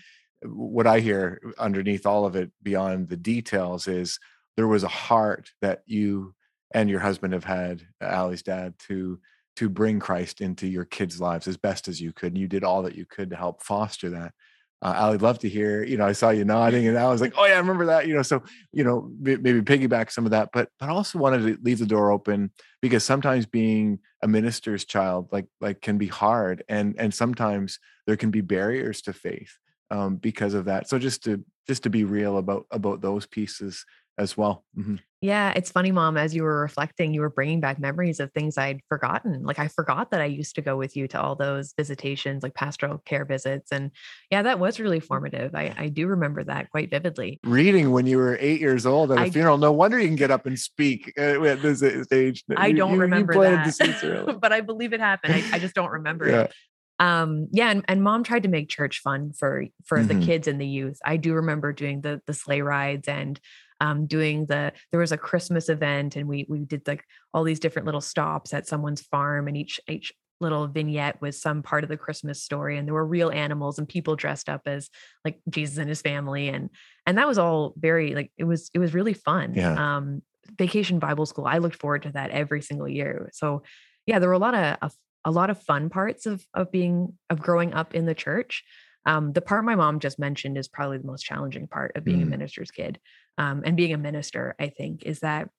[0.46, 4.18] what I hear underneath all of it, beyond the details, is
[4.56, 6.34] there was a heart that you
[6.72, 9.20] and your husband have had, Ally's dad, to
[9.56, 12.32] to bring Christ into your kids' lives as best as you could.
[12.32, 14.34] And you did all that you could to help foster that.
[14.82, 17.32] Uh, I'd love to hear, you know, I saw you nodding and I was like,
[17.38, 20.32] oh yeah, I remember that, you know, so, you know, may- maybe piggyback some of
[20.32, 22.50] that, but, but also wanted to leave the door open
[22.82, 26.62] because sometimes being a minister's child, like, like can be hard.
[26.68, 29.56] And, and sometimes there can be barriers to faith
[29.90, 30.88] um, because of that.
[30.88, 33.84] So just to, just to be real about, about those pieces
[34.18, 34.64] as well.
[34.78, 34.98] Mhm.
[35.20, 38.56] Yeah, it's funny, mom, as you were reflecting, you were bringing back memories of things
[38.56, 39.42] I'd forgotten.
[39.42, 42.54] Like I forgot that I used to go with you to all those visitations, like
[42.54, 43.72] pastoral care visits.
[43.72, 43.90] And
[44.30, 45.54] yeah, that was really formative.
[45.54, 47.40] I, I do remember that quite vividly.
[47.44, 49.58] Reading when you were eight years old at a I- funeral.
[49.58, 52.44] No wonder you can get up and speak uh, at this age.
[52.56, 55.34] I You- don't you- you remember the that, but I believe it happened.
[55.34, 56.40] I, I just don't remember Yeah.
[56.42, 56.54] it.
[56.98, 60.08] Um, yeah, and, and mom tried to make church fun for for Mhm.
[60.08, 60.98] the kids and the youth.
[61.04, 63.38] I do remember doing the the sleigh rides and
[63.80, 67.04] um, doing the there was a Christmas event and we we did like
[67.34, 71.62] all these different little stops at someone's farm and each each little vignette was some
[71.62, 74.90] part of the Christmas story and there were real animals and people dressed up as
[75.24, 76.70] like Jesus and his family and
[77.06, 79.52] and that was all very like it was it was really fun.
[79.54, 79.96] Yeah.
[79.96, 80.22] Um
[80.58, 81.44] vacation Bible school.
[81.46, 83.28] I looked forward to that every single year.
[83.34, 83.62] So
[84.06, 84.92] yeah, there were a lot of, of
[85.26, 88.64] a lot of fun parts of of being of growing up in the church.
[89.04, 92.22] Um, the part my mom just mentioned is probably the most challenging part of being
[92.22, 92.30] a Mm.
[92.30, 92.98] minister's kid
[93.38, 94.54] um, and being a minister.
[94.58, 95.50] I think is that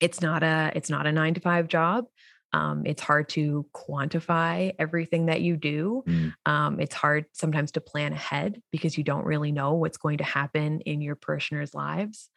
[0.00, 2.06] it's not a it's not a nine to five job.
[2.54, 6.04] Um, it's hard to quantify everything that you do.
[6.06, 6.34] Mm.
[6.44, 10.24] Um, it's hard sometimes to plan ahead because you don't really know what's going to
[10.24, 12.28] happen in your parishioners' lives.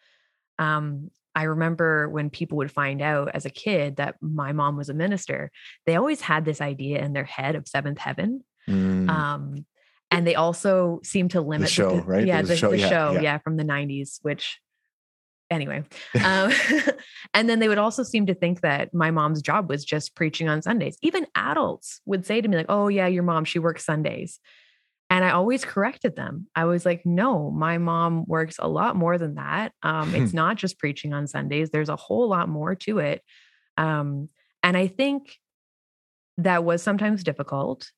[0.58, 4.89] Um, I remember when people would find out as a kid that my mom was
[4.89, 5.52] a minister,
[5.86, 8.43] they always had this idea in their head of seventh heaven.
[8.67, 9.10] Mm.
[9.10, 9.65] Um,
[10.12, 12.26] and they also seem to limit the show, right?
[12.26, 13.21] Yeah, a the, show, the yeah, show, yeah.
[13.21, 13.38] yeah.
[13.39, 14.60] from the 90s, which
[15.50, 15.84] anyway.
[16.24, 16.52] Um,
[17.34, 20.48] and then they would also seem to think that my mom's job was just preaching
[20.48, 20.98] on Sundays.
[21.02, 24.39] Even adults would say to me, like, oh, yeah, your mom, she works Sundays.
[25.10, 26.48] And I always corrected them.
[26.56, 29.72] I was like, no, my mom works a lot more than that.
[29.84, 33.22] Um, it's not just preaching on Sundays, there's a whole lot more to it.
[33.78, 34.30] Um,
[34.63, 35.38] and I think
[36.38, 37.91] that was sometimes difficult,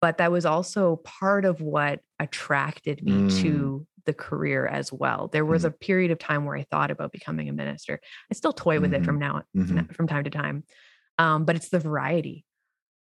[0.00, 3.42] but that was also part of what attracted me Mm.
[3.42, 5.28] to the career as well.
[5.28, 5.68] There was Mm.
[5.68, 8.00] a period of time where I thought about becoming a minister.
[8.30, 9.04] I still toy with it Mhm.
[9.04, 9.94] from now Mhm.
[9.94, 10.64] from time to time.
[11.18, 12.44] Um, but it's the variety.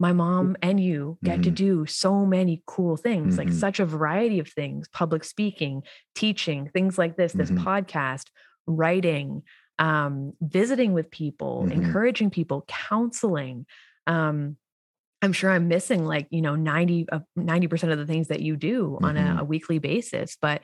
[0.04, 1.56] My mom and you get to Mhm.
[1.56, 3.54] do so many cool things, like Mhm.
[3.54, 7.64] such a variety of things public speaking, teaching, things like this, this Mhm.
[7.64, 8.26] podcast,
[8.68, 9.44] writing,
[9.80, 11.72] um, visiting with people, Mhm.
[11.72, 13.66] encouraging people, counseling.
[14.06, 14.58] Um,
[15.22, 18.58] I'm sure I'm missing like, you know, 90 of 90% of the things that you
[18.58, 20.62] do on a, a weekly basis, but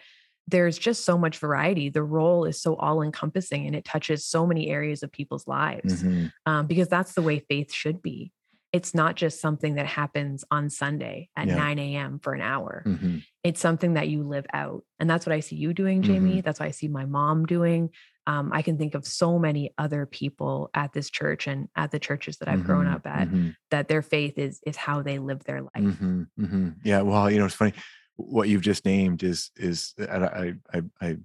[0.49, 1.87] there's just so much variety.
[1.89, 6.03] The role is so all encompassing and it touches so many areas of people's lives
[6.03, 6.33] Mhm.
[6.45, 8.33] um, because that's the way faith should be.
[8.71, 11.55] It's not just something that happens on Sunday at Yeah.
[11.55, 12.19] 9 a.m.
[12.19, 12.83] for an hour.
[12.85, 13.23] Mhm.
[13.43, 14.83] It's something that you live out.
[14.99, 16.13] And that's what I see you doing, Mm-hmm.
[16.13, 16.41] Jamie.
[16.41, 17.89] That's what I see my mom doing.
[18.27, 21.97] Um, I can think of so many other people at this church and at the
[21.99, 22.93] churches that I've grown Mhm.
[22.93, 23.55] up at Mhm.
[23.71, 25.71] that their faith is is how they live their life.
[25.77, 26.75] Mhm, mhm.
[26.83, 27.73] Yeah, well, you know, it's funny.
[28.17, 31.17] What you've just named is is I I I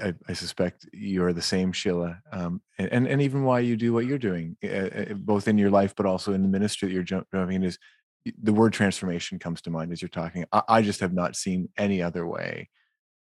[0.00, 4.06] I, I suspect you're the same, Sheila, um, and and even why you do what
[4.06, 7.28] you're doing, uh, both in your life but also in the ministry that you're jump-
[7.32, 7.64] jumping in.
[7.64, 7.78] Is
[8.42, 10.44] the word transformation comes to mind as you're talking.
[10.52, 12.70] I, I just have not seen any other way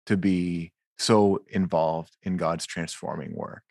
[0.07, 3.63] to be so involved in God's transforming work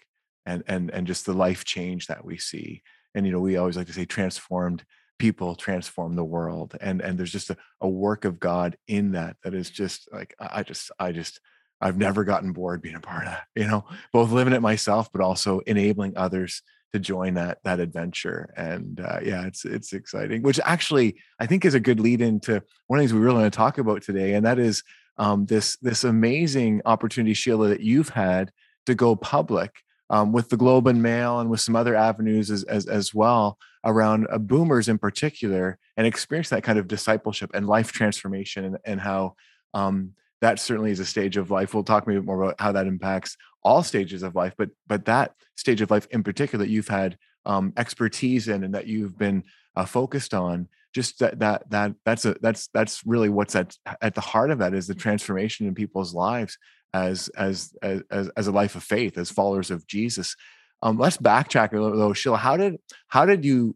[0.47, 2.83] and and and just the life change that we see.
[3.15, 4.85] And you know, we always like to say transformed
[5.19, 9.37] people transform the world and and there's just a, a work of god in that
[9.45, 11.41] that is just like I just i just
[11.81, 15.21] i've never gotten bored being a part of you know both living it myself but
[15.21, 16.63] also enabling others
[16.93, 18.53] to join that that adventure.
[18.57, 22.63] And uh, yeah it's it's exciting which actually i think is a good lead into
[22.87, 24.83] one of the things we really want to talk about today and that is
[25.19, 28.53] um, this this amazing opportunity sheila that you've had
[28.87, 29.71] to go public
[30.09, 33.59] um, with the globe and mail and with some other avenues as as, as well
[33.85, 38.79] around uh, boomers in particular and experience that kind of discipleship and life transformation and,
[38.85, 39.35] and how
[39.75, 41.75] um, that certainly is a stage of life.
[41.75, 45.35] We'll talk maybe more about how that impacts all stages of life but but that
[45.57, 49.45] stage of life in particular that you've had um, expertise in and that you've been
[49.77, 54.15] uh, focused on just that that that that's a that's that's really what's at at
[54.15, 56.59] the heart of that is the transformation in people's lives
[56.93, 60.35] as as as as a life of faith as followers of jesus.
[60.83, 62.15] Um, let's backtrack a little though.
[62.15, 63.75] Sheila how did how did you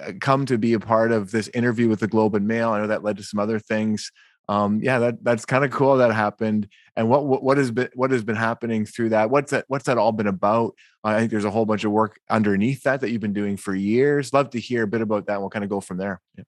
[0.00, 2.70] uh, come to be a part of this interview with the globe and mail?
[2.70, 4.10] I know that led to some other things
[4.48, 7.90] um, yeah that that's kind of cool that happened and what, what what has been
[7.94, 9.28] what has been happening through that?
[9.28, 10.74] What's that what's that all been about?
[11.04, 13.74] I think there's a whole bunch of work underneath that that you've been doing for
[13.74, 14.32] years.
[14.32, 16.20] Love to hear a bit about that we'll kind of go from there.
[16.36, 16.44] Yeah.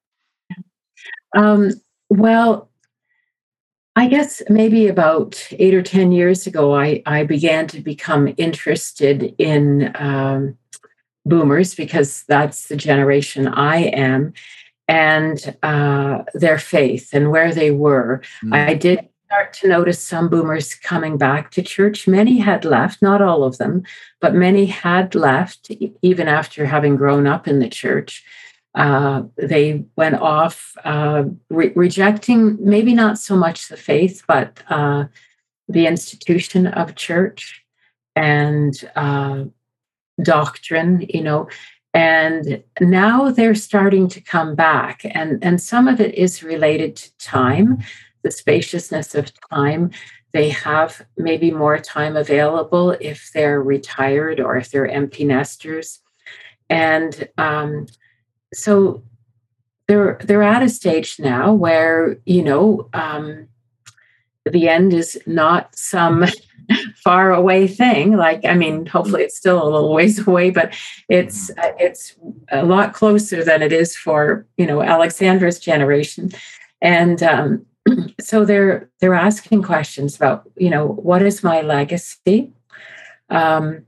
[1.37, 1.71] um,
[2.09, 2.71] well
[3.95, 9.35] I guess maybe about eight or 10 years ago, I, I began to become interested
[9.39, 10.57] in um,
[11.27, 14.35] boomers because that's the generation I am
[14.89, 18.23] and uh, their faith and where they were.
[18.43, 18.55] Mm.
[18.55, 22.09] I did start to notice some boomers coming back to church.
[22.09, 23.83] Many had left, not all of them,
[24.21, 25.71] but many had left
[26.01, 28.25] even after having grown up in the church.
[28.75, 35.05] Uh, they went off uh, re- rejecting maybe not so much the faith, but uh,
[35.69, 37.63] the institution of church
[38.17, 39.45] and uh,
[40.23, 41.49] doctrine, you know.
[41.99, 47.19] And now they're starting to come back, and, and some of it is related to
[47.19, 47.79] time,
[48.23, 49.91] the spaciousness of time.
[50.31, 55.99] They have maybe more time available if they're retired or if they're empty nesters.
[56.71, 57.87] And um,
[58.55, 59.03] so
[59.89, 63.49] they're they're at a stage now where you know um,
[64.53, 66.25] the end is not some
[67.05, 68.17] far away thing.
[68.17, 70.75] Like i mean hopefully it's still a little ways away but
[71.09, 72.17] it's uh, it's
[72.51, 76.31] a lot closer than it is for you know alexandra's generation.
[76.81, 77.67] And um,
[78.21, 82.53] so they're they're asking questions about you know what is my legacy?
[83.31, 83.85] Um,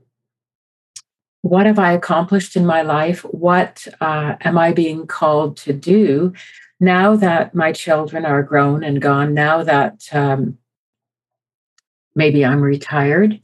[1.41, 3.21] what have I accomplished in my life?
[3.21, 6.33] What uh, am I being called to do
[6.81, 9.33] now that my children are grown and gone?
[9.33, 10.57] Now that um,
[12.13, 13.39] maybe I'm retired,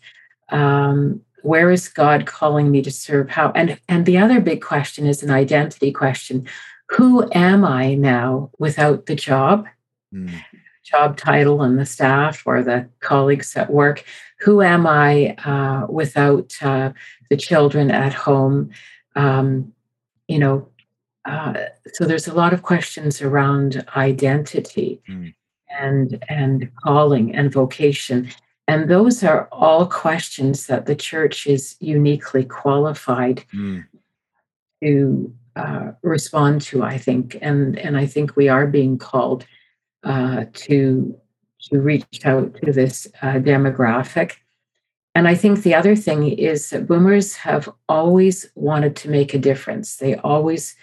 [0.49, 3.29] um, where is God calling me to serve?
[3.29, 3.51] How?
[3.55, 6.45] And and the other big question is an identity question:
[6.89, 9.67] Who am I now without the job?
[10.13, 10.43] Mm.
[10.83, 14.03] Job title and the staff or the colleagues at work.
[14.39, 16.91] Who am I uh, without uh,
[17.29, 18.71] the children at home.
[19.15, 19.73] Um,
[20.27, 20.69] you know,
[21.27, 21.53] uh,
[21.93, 25.33] so there's a lot of questions around identity mm.
[25.79, 28.29] and and calling and vocation,
[28.67, 33.83] and those are all questions that the church is uniquely qualified mm.
[34.81, 36.83] to uh, respond to.
[36.83, 39.45] I think, and and I think we are being called
[40.03, 41.19] uh, to
[41.69, 44.35] to reach out to this uh, demographic
[45.17, 49.39] and I think the other thing is that boomers have always wanted to make a
[49.39, 49.95] difference.
[49.95, 50.75] They always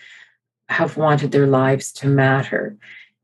[0.69, 2.77] have wanted their lives to matter.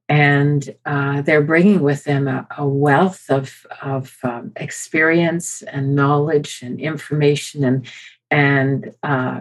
[0.08, 6.62] And uh, they're bringing with them a, a wealth of, of um, experience and knowledge
[6.62, 7.86] and information and,
[8.30, 9.40] and uh,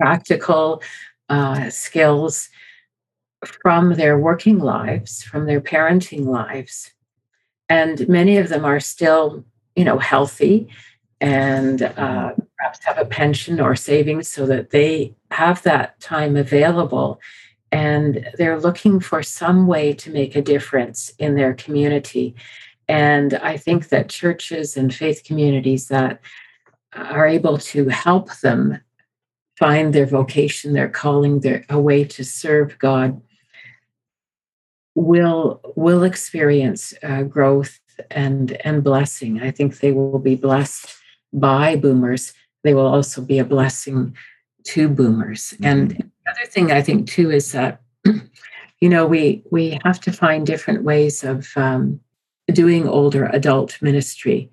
[0.00, 0.82] practical
[1.28, 2.48] uh, skills
[3.62, 6.92] from their working lives, from their parenting lives.
[7.68, 9.44] And many of them are still
[9.76, 10.68] you know healthy
[11.20, 17.20] and uh, perhaps have a pension or savings so that they have that time available
[17.72, 22.36] and they're looking for some way to make a difference in their community
[22.86, 26.20] and i think that churches and faith communities that
[26.94, 28.78] are able to help them
[29.58, 33.20] find their vocation their calling their a way to serve god
[34.94, 39.42] will will experience uh, growth and and blessing.
[39.42, 40.94] I think they will be blessed
[41.32, 42.34] by boomers.
[42.64, 44.16] They will also be a blessing
[44.64, 45.54] to boomers.
[45.54, 45.64] Mm-hmm.
[45.64, 50.12] And the other thing I think too is that you know we we have to
[50.12, 52.00] find different ways of um,
[52.52, 54.50] doing older adult ministry.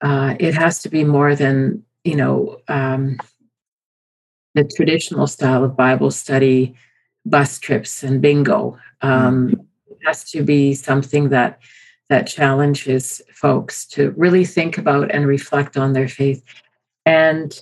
[0.00, 3.18] Uh, it has to be more than you know um,
[4.54, 6.74] the traditional style of Bible study,
[7.26, 8.78] bus trips, and bingo.
[9.02, 9.60] Um, mm-hmm.
[9.90, 11.58] It has to be something that
[12.10, 16.44] that challenges folks to really think about and reflect on their faith
[17.06, 17.58] and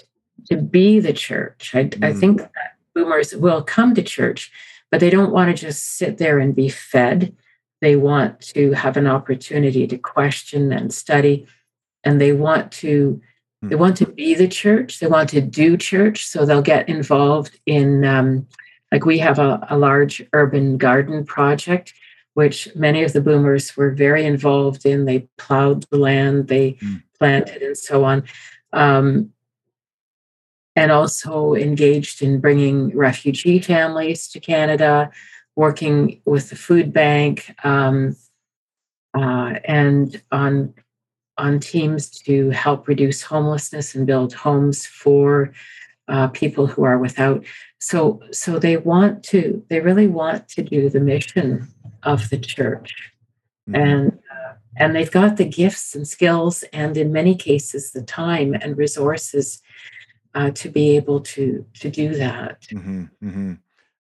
[0.50, 1.74] to be the church.
[1.74, 2.04] I, mm.
[2.04, 4.50] I think that boomers will come to church,
[4.90, 7.34] but they don't want to just sit there and be fed.
[7.80, 11.46] They want to have an opportunity to question and study,
[12.04, 13.20] and they want to
[13.64, 13.68] mm.
[13.68, 15.00] they want to be the church.
[15.00, 18.46] They want to do church, so they'll get involved in um,
[18.90, 21.94] like we have a, a large urban garden project
[22.34, 25.04] which many of the boomers were very involved in.
[25.04, 27.02] They plowed the land, they mm.
[27.18, 28.24] planted, and so on.
[28.72, 29.32] Um,
[30.74, 35.10] and also engaged in bringing refugee families to Canada,
[35.54, 38.16] working with the food bank, um,
[39.14, 40.72] uh, and on
[41.38, 45.52] on teams to help reduce homelessness and build homes for
[46.08, 47.44] uh, people who are without.
[47.80, 51.68] So, so they want to, they really want to do the mission
[52.02, 53.12] of the church,
[53.68, 53.74] mm-hmm.
[53.74, 54.18] and
[54.76, 59.60] and they've got the gifts and skills, and in many cases, the time and resources
[60.34, 62.62] uh, to be able to to do that.
[62.62, 63.52] Mm-hmm, mm-hmm.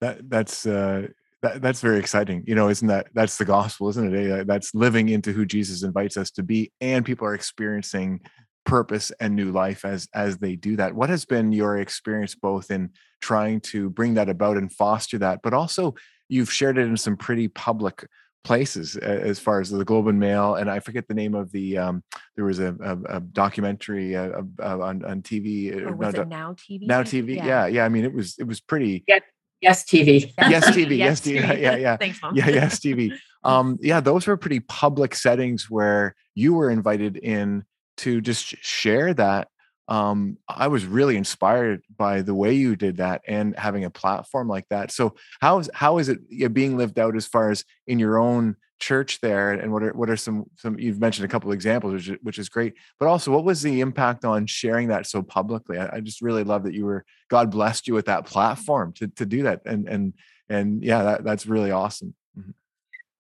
[0.02, 1.08] That that's uh,
[1.42, 2.44] that, that's very exciting.
[2.48, 4.48] You know, isn't that that's the gospel, isn't it?
[4.48, 8.22] That's living into who Jesus invites us to be, and people are experiencing
[8.66, 10.96] purpose and new life as as they do that.
[10.96, 12.92] What has been your experience both in
[13.22, 15.96] trying to bring that about and foster that, but also
[16.30, 18.08] you've shared it in some pretty public
[18.44, 21.78] places as far as the Globe and Mail, and I forget the name of the.
[21.78, 22.04] Um,
[22.36, 25.76] there was a, a, a documentary uh, uh, on on TV.
[25.76, 26.88] Uh, or was it Now TV?
[26.88, 27.36] Now TV.
[27.36, 27.46] Yeah.
[27.46, 27.86] yeah, yeah.
[27.86, 29.04] I mean, it was it was pretty.
[29.08, 29.20] Yeah.
[29.62, 30.34] Yes, TV.
[30.38, 30.98] Yes, TV.
[30.98, 31.42] yes, TV.
[31.42, 31.62] TV.
[31.62, 31.96] Yeah, yeah.
[31.96, 32.36] Thanks, Mom.
[32.36, 33.14] Yeah, yes, TV.
[33.46, 37.66] Um, yeah, those were pretty public settings where you were invited in
[37.98, 39.50] to just share that
[39.88, 44.48] um, I was really inspired by the way you did that and having a platform
[44.48, 44.92] like that.
[44.92, 48.56] So how is how is it being lived out as far as in your own
[48.80, 49.52] church there?
[49.52, 52.18] And what are what are some some you've mentioned a couple of examples, which is,
[52.22, 52.76] which is great.
[53.00, 55.78] But also, what was the impact on sharing that so publicly?
[55.78, 59.08] I, I just really love that you were God blessed you with that platform to
[59.08, 59.62] to do that.
[59.66, 60.14] And and
[60.48, 62.16] and yeah, that, that's really awesome.
[62.40, 62.52] Mm-hmm.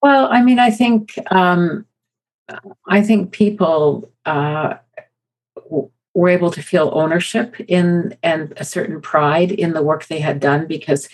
[0.02, 1.86] Well, I mean, I think um,
[2.88, 4.10] I think people.
[4.26, 4.76] Uh,
[6.14, 10.40] were able to feel ownership in and a certain pride in the work they had
[10.40, 11.10] done because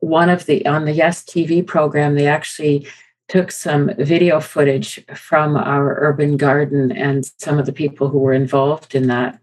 [0.00, 2.86] one of the on the yes tv program they actually
[3.28, 8.34] took some video footage from our urban garden and some of the people who were
[8.34, 9.40] involved in that.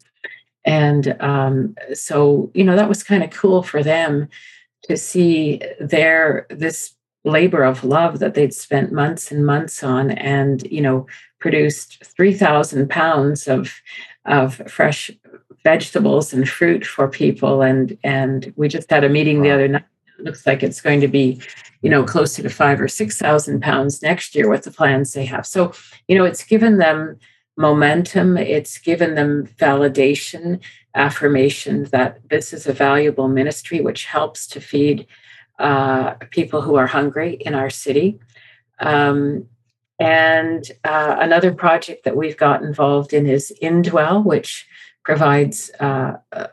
[0.63, 4.29] And um, so you know that was kind of cool for them
[4.83, 6.93] to see their this
[7.23, 11.05] labor of love that they'd spent months and months on and you know
[11.41, 13.73] produced 3000 pounds of
[14.25, 15.11] of fresh
[15.63, 17.61] vegetables and fruit for people.
[17.61, 19.43] And and we just had a meeting wow.
[19.43, 19.85] the other night.
[20.19, 21.41] It looks like it's going to be
[21.81, 25.25] you know closer to five or six thousand pounds next year what the plans they
[25.25, 25.45] have.
[25.45, 25.73] So
[26.07, 27.19] you know it's given them
[27.57, 28.37] momentum.
[28.37, 30.61] It's given them validation
[30.93, 35.07] affirmation that this is a valuable ministry which helps to feed
[35.59, 38.19] uh, people who are hungry in our city.
[38.79, 39.47] Um,
[40.01, 44.65] and uh, another project that we've got involved in is Indwell, which
[45.03, 46.47] provides uh, uh,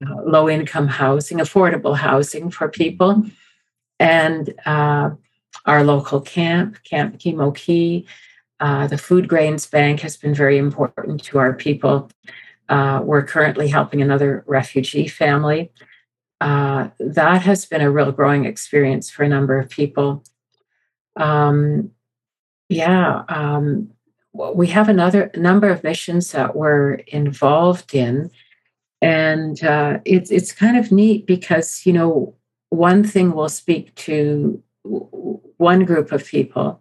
[0.00, 3.22] low income housing, affordable housing for people.
[4.00, 5.10] And uh,
[5.66, 7.20] our local camp, Camp
[8.60, 12.10] uh, the Food Grains Bank has been very important to our people.
[12.68, 15.70] Uh, we're currently helping another refugee family.
[16.40, 20.24] that has been a real growing experience for a number of people.
[21.14, 21.92] Um,
[22.74, 23.90] yeah, um,
[24.32, 28.30] we have another number of missions that we're involved in,
[29.00, 32.34] and uh, it's it's kind of neat because you know
[32.70, 36.80] one thing will speak to one group of people,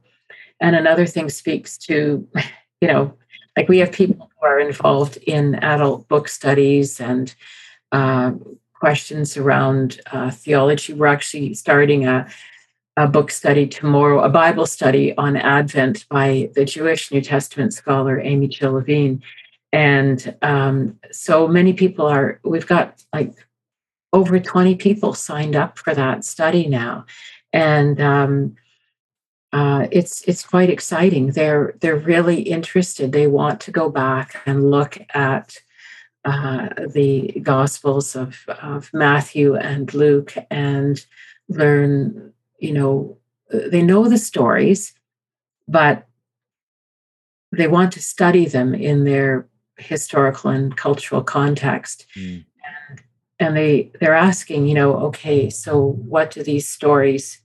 [0.60, 2.28] and another thing speaks to
[2.82, 3.14] you know
[3.56, 7.36] like we have people who are involved in adult book studies and
[7.92, 8.32] uh,
[8.74, 10.94] questions around uh, theology.
[10.94, 12.28] We're actually starting a
[12.96, 18.20] a book study tomorrow, a Bible study on Advent by the Jewish New Testament scholar
[18.20, 18.84] Amy Jill.
[19.72, 23.34] And um, so many people are, we've got like
[24.12, 27.06] over 20 people signed up for that study now.
[27.52, 28.56] And um,
[29.52, 31.28] uh, it's it's quite exciting.
[31.28, 33.12] They're they're really interested.
[33.12, 35.60] They want to go back and look at
[36.26, 41.06] uh, the Gospels of, of Matthew and Luke and
[41.50, 42.33] learn
[42.64, 43.18] you know,
[43.52, 44.94] they know the stories,
[45.68, 46.08] but
[47.52, 49.48] they want to study them in their
[49.78, 52.06] historical and cultural context.
[52.16, 52.46] Mm.
[52.90, 53.02] And,
[53.40, 57.42] and they they're asking, you know, okay, so what do these stories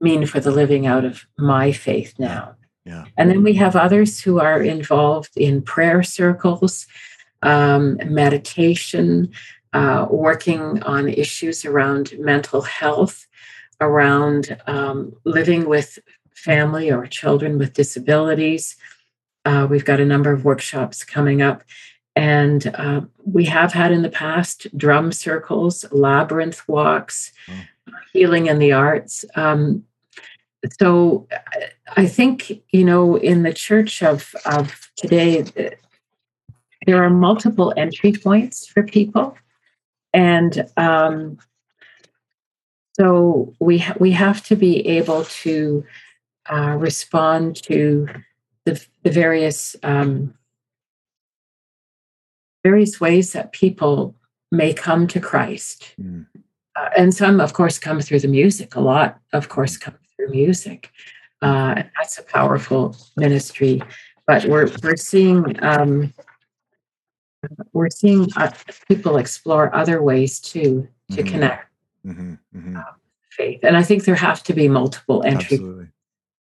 [0.00, 2.54] mean for the living out of my faith now?
[2.84, 3.06] Yeah.
[3.16, 6.86] And then we have others who are involved in prayer circles,
[7.42, 9.30] um, meditation,
[9.72, 13.26] uh, working on issues around mental health
[13.80, 15.98] around um, living with
[16.34, 18.76] family or children with disabilities.
[19.44, 21.62] Uh, we've got a number of workshops coming up.
[22.16, 27.66] And uh, we have had in the past drum circles, labyrinth walks, mm.
[28.12, 29.24] healing in the arts.
[29.34, 29.84] Um,
[30.80, 31.26] so
[31.96, 35.44] I think, you know, in the church of, of today,
[36.86, 39.36] there are multiple entry points for people.
[40.12, 41.38] And um,
[42.96, 45.84] so we ha- we have to be able to
[46.50, 48.06] uh, respond to
[48.64, 50.34] the, the various um,
[52.62, 54.14] various ways that people
[54.50, 55.94] may come to Christ.
[56.00, 56.26] Mm.
[56.76, 58.74] Uh, and some, of course, come through the music.
[58.74, 60.90] A lot, of course, come through music.
[61.42, 63.82] Uh, that's a powerful ministry.
[64.26, 66.14] But we're we're seeing um,
[67.72, 68.52] we're seeing uh,
[68.88, 71.28] people explore other ways too to mm-hmm.
[71.28, 71.73] connect
[72.06, 72.34] mm-hmm.
[72.56, 72.76] Mm-hmm.
[72.76, 72.82] Uh,
[73.30, 75.56] faith, and I think there have to be multiple entry.
[75.56, 75.86] Absolutely.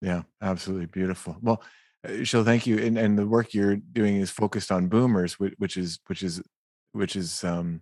[0.01, 1.37] Yeah, absolutely beautiful.
[1.41, 1.63] Well,
[2.25, 2.77] so thank you.
[2.77, 6.41] And, and the work you're doing is focused on boomers, which, which is which is
[6.91, 7.81] which is um,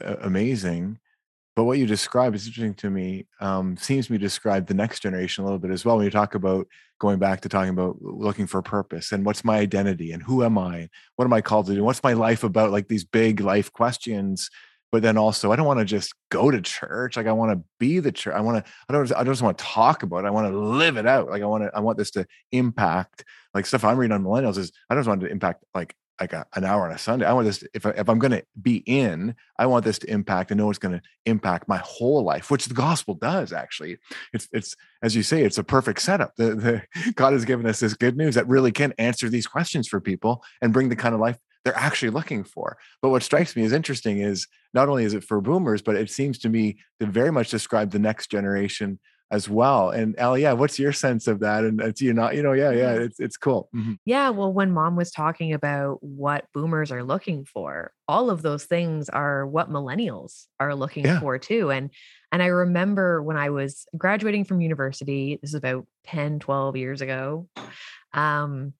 [0.00, 0.98] amazing.
[1.54, 3.26] But what you describe is interesting to me.
[3.40, 5.96] Um, seems to me describe the next generation a little bit as well.
[5.96, 6.66] When you talk about
[6.98, 10.58] going back to talking about looking for purpose and what's my identity and who am
[10.58, 10.90] I?
[11.14, 11.84] What am I called to do?
[11.84, 12.72] What's my life about?
[12.72, 14.50] Like these big life questions
[14.96, 17.18] but then also I don't want to just go to church.
[17.18, 18.34] Like I want to be the church.
[18.34, 20.26] I want to, I don't, I don't just want to talk about it.
[20.26, 21.28] I want to live it out.
[21.28, 23.22] Like I want to, I want this to impact
[23.52, 26.46] like stuff I'm reading on millennials is I don't want to impact like, like a,
[26.54, 27.26] an hour on a Sunday.
[27.26, 30.10] I want this, if, I, if I'm going to be in, I want this to
[30.10, 33.98] impact and know it's going to impact my whole life, which the gospel does actually.
[34.32, 36.36] It's, it's, as you say, it's a perfect setup.
[36.36, 39.88] The, the God has given us this good news that really can answer these questions
[39.88, 41.36] for people and bring the kind of life
[41.66, 42.78] they're actually looking for.
[43.02, 46.08] But what strikes me as interesting is not only is it for boomers, but it
[46.08, 49.00] seems to me to very much describe the next generation
[49.32, 49.90] as well.
[49.90, 51.64] And Ally, yeah, what's your sense of that?
[51.64, 53.68] And it's you not, you know, yeah, yeah, it's it's cool.
[53.74, 53.94] Mm-hmm.
[54.04, 54.30] Yeah.
[54.30, 59.08] Well, when mom was talking about what boomers are looking for, all of those things
[59.08, 61.18] are what millennials are looking yeah.
[61.18, 61.72] for too.
[61.72, 61.90] And
[62.30, 67.00] and I remember when I was graduating from university, this is about 10, 12 years
[67.00, 67.48] ago.
[68.12, 68.74] Um,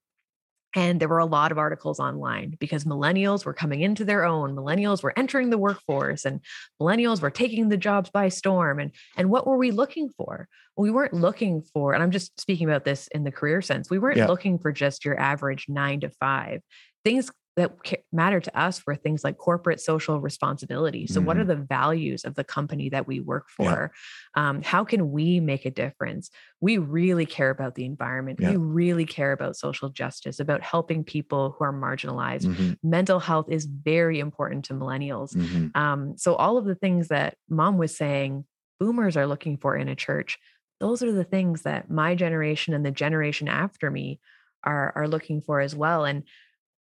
[0.77, 4.55] and there were a lot of articles online because millennials were coming into their own.
[4.55, 6.41] Millennials were entering the workforce and
[6.81, 8.79] millennials were taking the jobs by storm.
[8.79, 10.49] And, and what were we looking for?
[10.77, 13.99] We weren't looking for, and I'm just speaking about this in the career sense, we
[13.99, 14.27] weren't yeah.
[14.27, 16.61] looking for just your average nine to five.
[17.03, 17.73] Things that
[18.13, 21.07] matter to us were things like corporate social responsibility.
[21.07, 21.27] So, mm-hmm.
[21.27, 21.61] what are mm-hmm.
[21.61, 23.93] the values of the company that we work for?
[24.37, 24.49] Yeah.
[24.49, 26.31] Um, how can we make a difference?
[26.61, 28.41] We really care about the environment.
[28.41, 28.51] Yeah.
[28.51, 32.45] We really care about social justice, about helping people who are marginalized.
[32.45, 32.73] Mm-hmm.
[32.83, 35.35] Mental health is very important to millennials.
[35.35, 35.81] Mm-hmm.
[35.81, 38.45] Um, so, all of the things that mom was saying,
[38.79, 40.39] boomers are looking for in a church.
[40.79, 44.21] Those are the things that my generation and the generation after me
[44.63, 46.05] are, are looking for as well.
[46.05, 46.25] And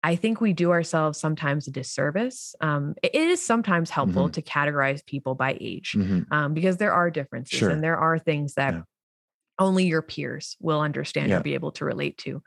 [0.01, 2.55] I think we do ourselves sometimes a disservice.
[2.61, 4.31] Um, it is sometimes helpful mm-hmm.
[4.31, 6.21] to categorize people by age mm-hmm.
[6.31, 7.69] um, because there are differences sure.
[7.69, 8.81] and there are things that yeah.
[9.57, 11.37] only your peers will understand yeah.
[11.37, 12.41] or be able to relate to.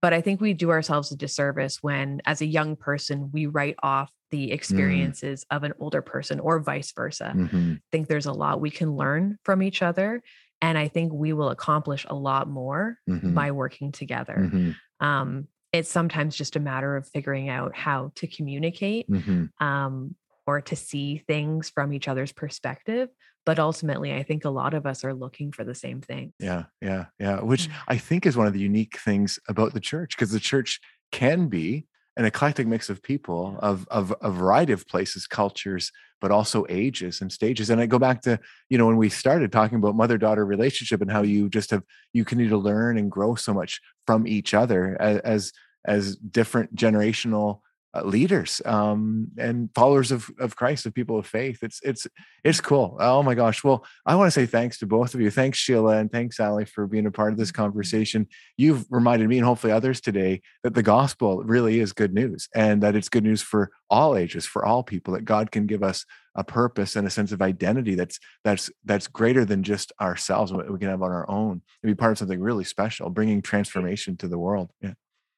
[0.00, 3.76] But I think we do ourselves a disservice when, as a young person, we write
[3.82, 4.52] off the mm.
[4.52, 5.56] experiences mm.
[5.56, 7.32] of an older person or vice versa.
[7.34, 7.72] Mm-hmm.
[7.72, 10.22] I think there's a lot we can learn from each other.
[10.62, 13.34] And I think we will accomplish a lot more mm-hmm.
[13.34, 14.36] by working together.
[14.38, 15.06] Mm-hmm.
[15.06, 19.44] Um, it's sometimes just a matter of figuring out how to communicate mm-hmm.
[19.64, 20.14] um,
[20.46, 23.08] or to see things from each other's perspective
[23.44, 26.64] but ultimately i think a lot of us are looking for the same thing yeah
[26.80, 30.32] yeah yeah which i think is one of the unique things about the church because
[30.32, 30.80] the church
[31.12, 31.86] can be
[32.18, 37.20] an eclectic mix of people of, of a variety of places cultures but also ages
[37.20, 38.38] and stages and i go back to
[38.70, 41.82] you know when we started talking about mother daughter relationship and how you just have
[42.12, 45.52] you can need to learn and grow so much from each other as, as
[45.86, 47.60] as different generational
[47.96, 51.60] uh, leaders um, and followers of, of Christ, of people of faith.
[51.62, 52.06] It's it's
[52.44, 52.96] it's cool.
[53.00, 53.64] Oh my gosh.
[53.64, 55.30] Well, I want to say thanks to both of you.
[55.30, 57.62] Thanks, Sheila, and thanks, Ally, for being a part of this mm-hmm.
[57.62, 58.26] conversation.
[58.56, 62.82] You've reminded me and hopefully others today that the gospel really is good news and
[62.82, 66.04] that it's good news for all ages, for all people, that God can give us
[66.34, 70.70] a purpose and a sense of identity that's that's that's greater than just ourselves, what
[70.70, 74.18] we can have on our own and be part of something really special, bringing transformation
[74.18, 74.70] to the world.
[74.82, 74.92] Yeah.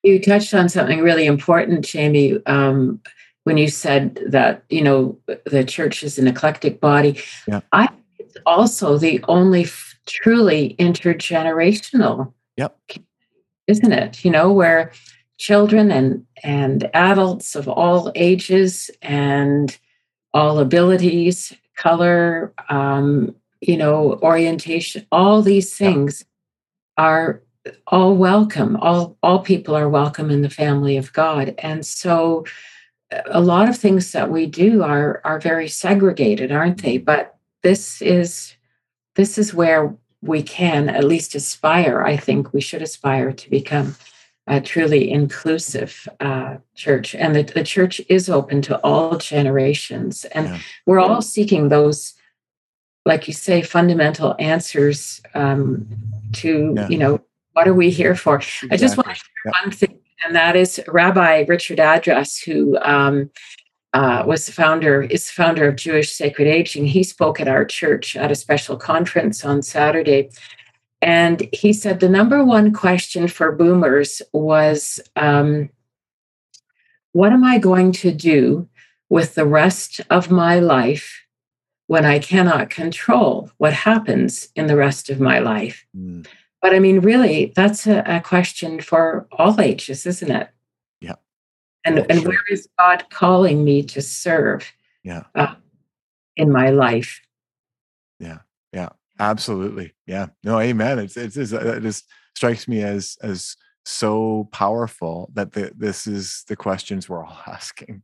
[0.08, 3.00] You touched on something really important, Jamie, um,
[3.44, 7.20] when you said that, you know, the church is an eclectic body.
[7.46, 7.60] Yeah.
[7.72, 7.88] I
[8.18, 12.32] it's also the only f- truly intergenerational.
[12.56, 12.78] Yep.
[13.66, 14.24] Isn't it?
[14.24, 14.92] You know, where
[15.36, 19.78] children and and adults of all ages and
[20.32, 26.24] all abilities, color, um, you know, orientation, all these things
[26.96, 27.42] are
[27.86, 32.44] all welcome all all people are welcome in the family of god and so
[33.26, 38.00] a lot of things that we do are are very segregated aren't they but this
[38.02, 38.54] is
[39.16, 43.94] this is where we can at least aspire i think we should aspire to become
[44.46, 50.46] a truly inclusive uh, church and the, the church is open to all generations and
[50.46, 50.58] yeah.
[50.86, 52.14] we're all seeking those
[53.04, 55.86] like you say fundamental answers um,
[56.32, 56.88] to yeah.
[56.88, 57.20] you know
[57.58, 58.36] what are we here for?
[58.36, 58.68] Exactly.
[58.70, 63.30] I just want to share one thing and that is Rabbi Richard Address, who um,
[63.94, 66.86] uh, was the founder, is the founder of Jewish Sacred Aging.
[66.86, 70.30] He spoke at our church at a special conference on Saturday.
[71.02, 75.70] And he said the number one question for boomers was um,
[77.10, 78.68] What am I going to do
[79.08, 81.24] with the rest of my life
[81.88, 85.84] when I cannot control what happens in the rest of my life?
[85.96, 86.24] Mm.
[86.60, 90.48] But I mean, really, that's a, a, question for all ages, isn't it?
[91.00, 91.14] Yeah.
[91.84, 92.30] And, and sure.
[92.30, 94.72] where is God calling me to serve?
[95.04, 95.22] Yeah.
[95.34, 95.54] Uh,
[96.36, 97.20] in my life.
[98.18, 98.38] Yeah.
[98.72, 98.88] Yeah.
[99.20, 99.94] Absolutely.
[100.06, 100.26] Yeah.
[100.42, 100.98] No, amen.
[100.98, 103.56] It's, it's, it's it just strikes me as, as,
[103.88, 108.02] so powerful that the, this is the questions we're all asking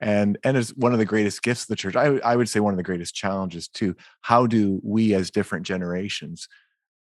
[0.00, 2.58] and and it's one of the greatest gifts of the church I, I would say
[2.58, 6.48] one of the greatest challenges too how do we as different generations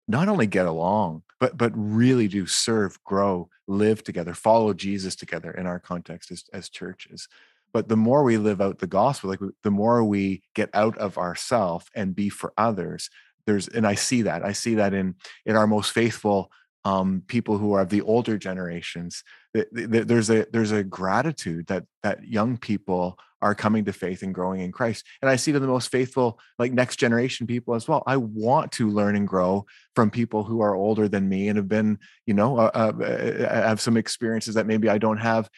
[0.09, 5.51] not only get along but but really do serve grow live together follow jesus together
[5.51, 7.27] in our context as, as churches.
[7.71, 11.17] But the more we live out the gospel like the more we get out of
[11.17, 13.09] ourself and be for others
[13.45, 14.43] there's and i see that.
[14.43, 16.51] I see that in in our most faithful
[16.85, 19.23] um, people who are of the older generations
[19.53, 24.61] there's a there's a gratitude that that young people are coming to faith and growing
[24.61, 28.03] in christ and i see the most faithful like next generation people as well.
[28.05, 31.67] I want to learn and grow from people who are older than me and have
[31.67, 35.49] been you know uh, uh, uh have some experiences that maybe i don't have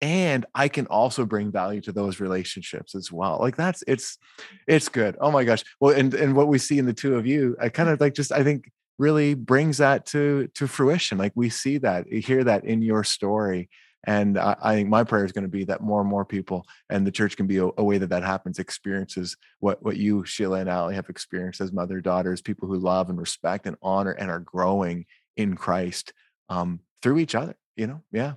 [0.00, 3.38] and i can also bring value to those relationships as well.
[3.40, 4.18] Like that's it's
[4.66, 5.16] it's good.
[5.20, 5.64] Oh my gosh.
[5.80, 8.14] Well and and what we see in the two of you i kind of like
[8.14, 8.70] just i think
[9.00, 13.70] really brings that to to fruition like we see that hear that in your story
[14.04, 16.66] and I, I, think my prayer is going to be that more and more people
[16.88, 20.24] and the church can be a, a, way that that happens experiences what what you
[20.26, 24.12] sheila and Ally have experienced as mother daughters people who love and respect and honor
[24.12, 26.12] and are growing in christ
[26.50, 28.02] um, through each other you know?
[28.12, 28.34] Yeah.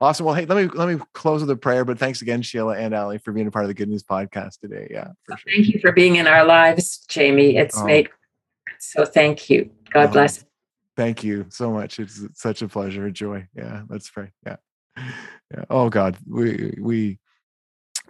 [0.00, 0.26] Awesome.
[0.26, 2.92] Well hey let me let me close with a prayer but thanks again sheila and
[2.92, 4.88] Ally for being a part of the good news podcast today.
[4.90, 5.38] Yeah sure.
[5.46, 7.56] thank you for being in our lives jamie.
[7.56, 7.84] It's oh.
[7.84, 8.10] made
[8.82, 10.44] so thank you God oh, bless.
[10.96, 11.98] Thank you so much.
[11.98, 13.46] It's such a pleasure, a joy.
[13.54, 14.30] Yeah, let's pray.
[14.46, 14.56] Yeah.
[14.96, 15.64] Yeah.
[15.70, 17.18] Oh God, we we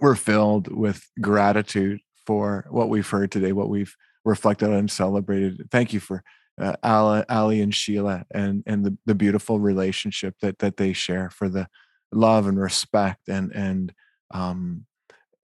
[0.00, 3.94] we're filled with gratitude for what we've heard today, what we've
[4.24, 5.68] reflected on and celebrated.
[5.70, 6.22] Thank you for
[6.60, 11.30] uh, Ally, Ally and Sheila and and the, the beautiful relationship that that they share
[11.30, 11.68] for the
[12.12, 13.92] love and respect and and
[14.32, 14.86] um,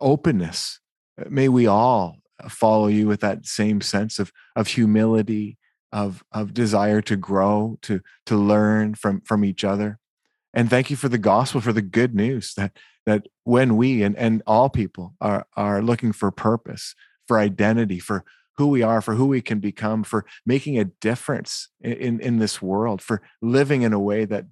[0.01, 0.81] openness.
[1.29, 2.17] May we all
[2.49, 5.59] follow you with that same sense of of humility
[5.93, 9.99] of of desire to grow to to learn from from each other.
[10.55, 12.77] And thank you for the gospel for the good news that
[13.07, 16.95] that when we and and all people are are looking for purpose
[17.27, 18.25] for identity for
[18.59, 22.61] who we are for who we can become for making a difference in in this
[22.61, 24.47] world for living in a way that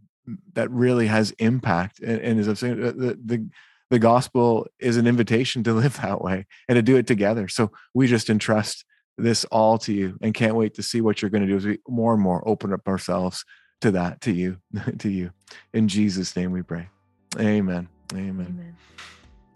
[0.54, 3.48] that really has impact and, and as i'm saying uh, the, the
[3.90, 7.70] the gospel is an invitation to live that way and to do it together so
[7.94, 8.84] we just entrust
[9.18, 11.64] this all to you and can't wait to see what you're going to do as
[11.64, 13.44] we more and more open up ourselves
[13.80, 14.58] to that, to you,
[14.98, 15.30] to you.
[15.72, 16.88] In Jesus' name we pray.
[17.38, 17.88] Amen.
[18.12, 18.46] Amen.
[18.46, 18.76] Amen.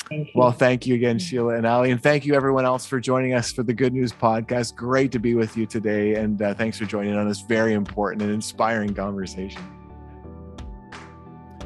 [0.09, 1.89] Thank well, thank you again, Sheila and Ally.
[1.89, 4.75] And thank you, everyone else, for joining us for the Good News Podcast.
[4.75, 6.17] Great to be with you today.
[6.17, 9.63] And uh, thanks for joining on this very important and inspiring conversation.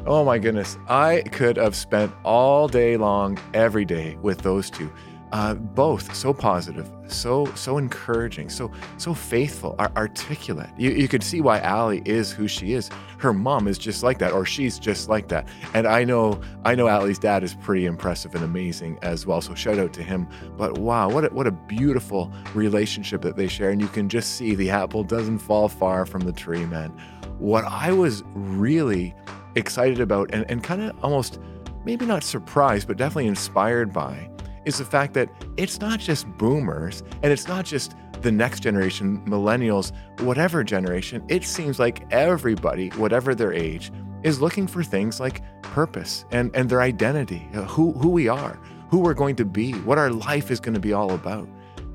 [0.05, 0.77] Oh, my goodness.
[0.87, 4.91] I could have spent all day long, every day with those two
[5.35, 10.69] uh, both so positive, so so encouraging, so so faithful, articulate.
[10.77, 12.89] You, you could see why Ally is who she is.
[13.17, 15.47] Her mom is just like that, or she's just like that.
[15.73, 19.41] And I know I know Ally's dad is pretty impressive and amazing as well.
[19.41, 20.25] So shout out to him.
[20.55, 24.37] But wow, what a, what a beautiful relationship that they share, and you can just
[24.37, 26.91] see the apple doesn't fall far from the tree, man.
[27.39, 29.13] What I was really
[29.55, 31.39] excited about, and, and kind of almost
[31.85, 34.29] maybe not surprised, but definitely inspired by
[34.65, 39.23] is the fact that it's not just boomers and it's not just the next generation,
[39.27, 39.91] millennials,
[40.21, 41.23] whatever generation.
[41.27, 43.91] It seems like everybody, whatever their age,
[44.23, 48.59] is looking for things like purpose and, and their identity, uh, who, who we are,
[48.89, 51.47] who we're going to be, what our life is going to be all about.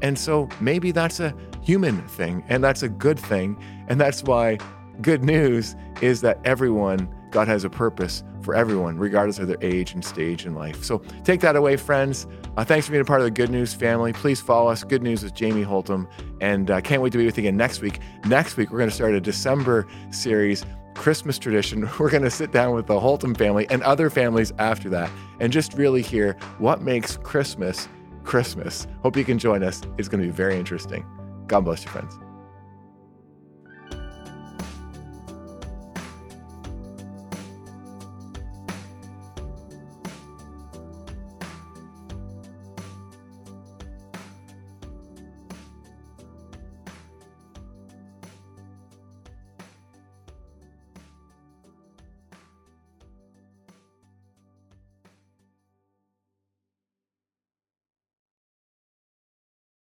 [0.02, 3.61] And so maybe that's a human thing and that's a good thing.
[3.88, 4.58] And that's why
[5.00, 9.93] good news is that everyone, God has a purpose for everyone, regardless of their age
[9.93, 10.83] and stage in life.
[10.83, 12.26] So take that away, friends.
[12.57, 14.12] Uh, thanks for being a part of the Good News family.
[14.12, 16.09] Please follow us, Good News with Jamie Holtom.
[16.41, 18.01] And uh, can't wait to be with you again next week.
[18.26, 20.64] Next week, we're going to start a December series.
[20.95, 21.89] Christmas tradition.
[21.99, 25.53] We're going to sit down with the Holtom family and other families after that and
[25.53, 27.89] just really hear what makes Christmas
[28.24, 28.87] Christmas.
[29.03, 29.81] Hope you can join us.
[29.99, 31.07] It's going to be very interesting.
[31.47, 32.18] God bless you, friends.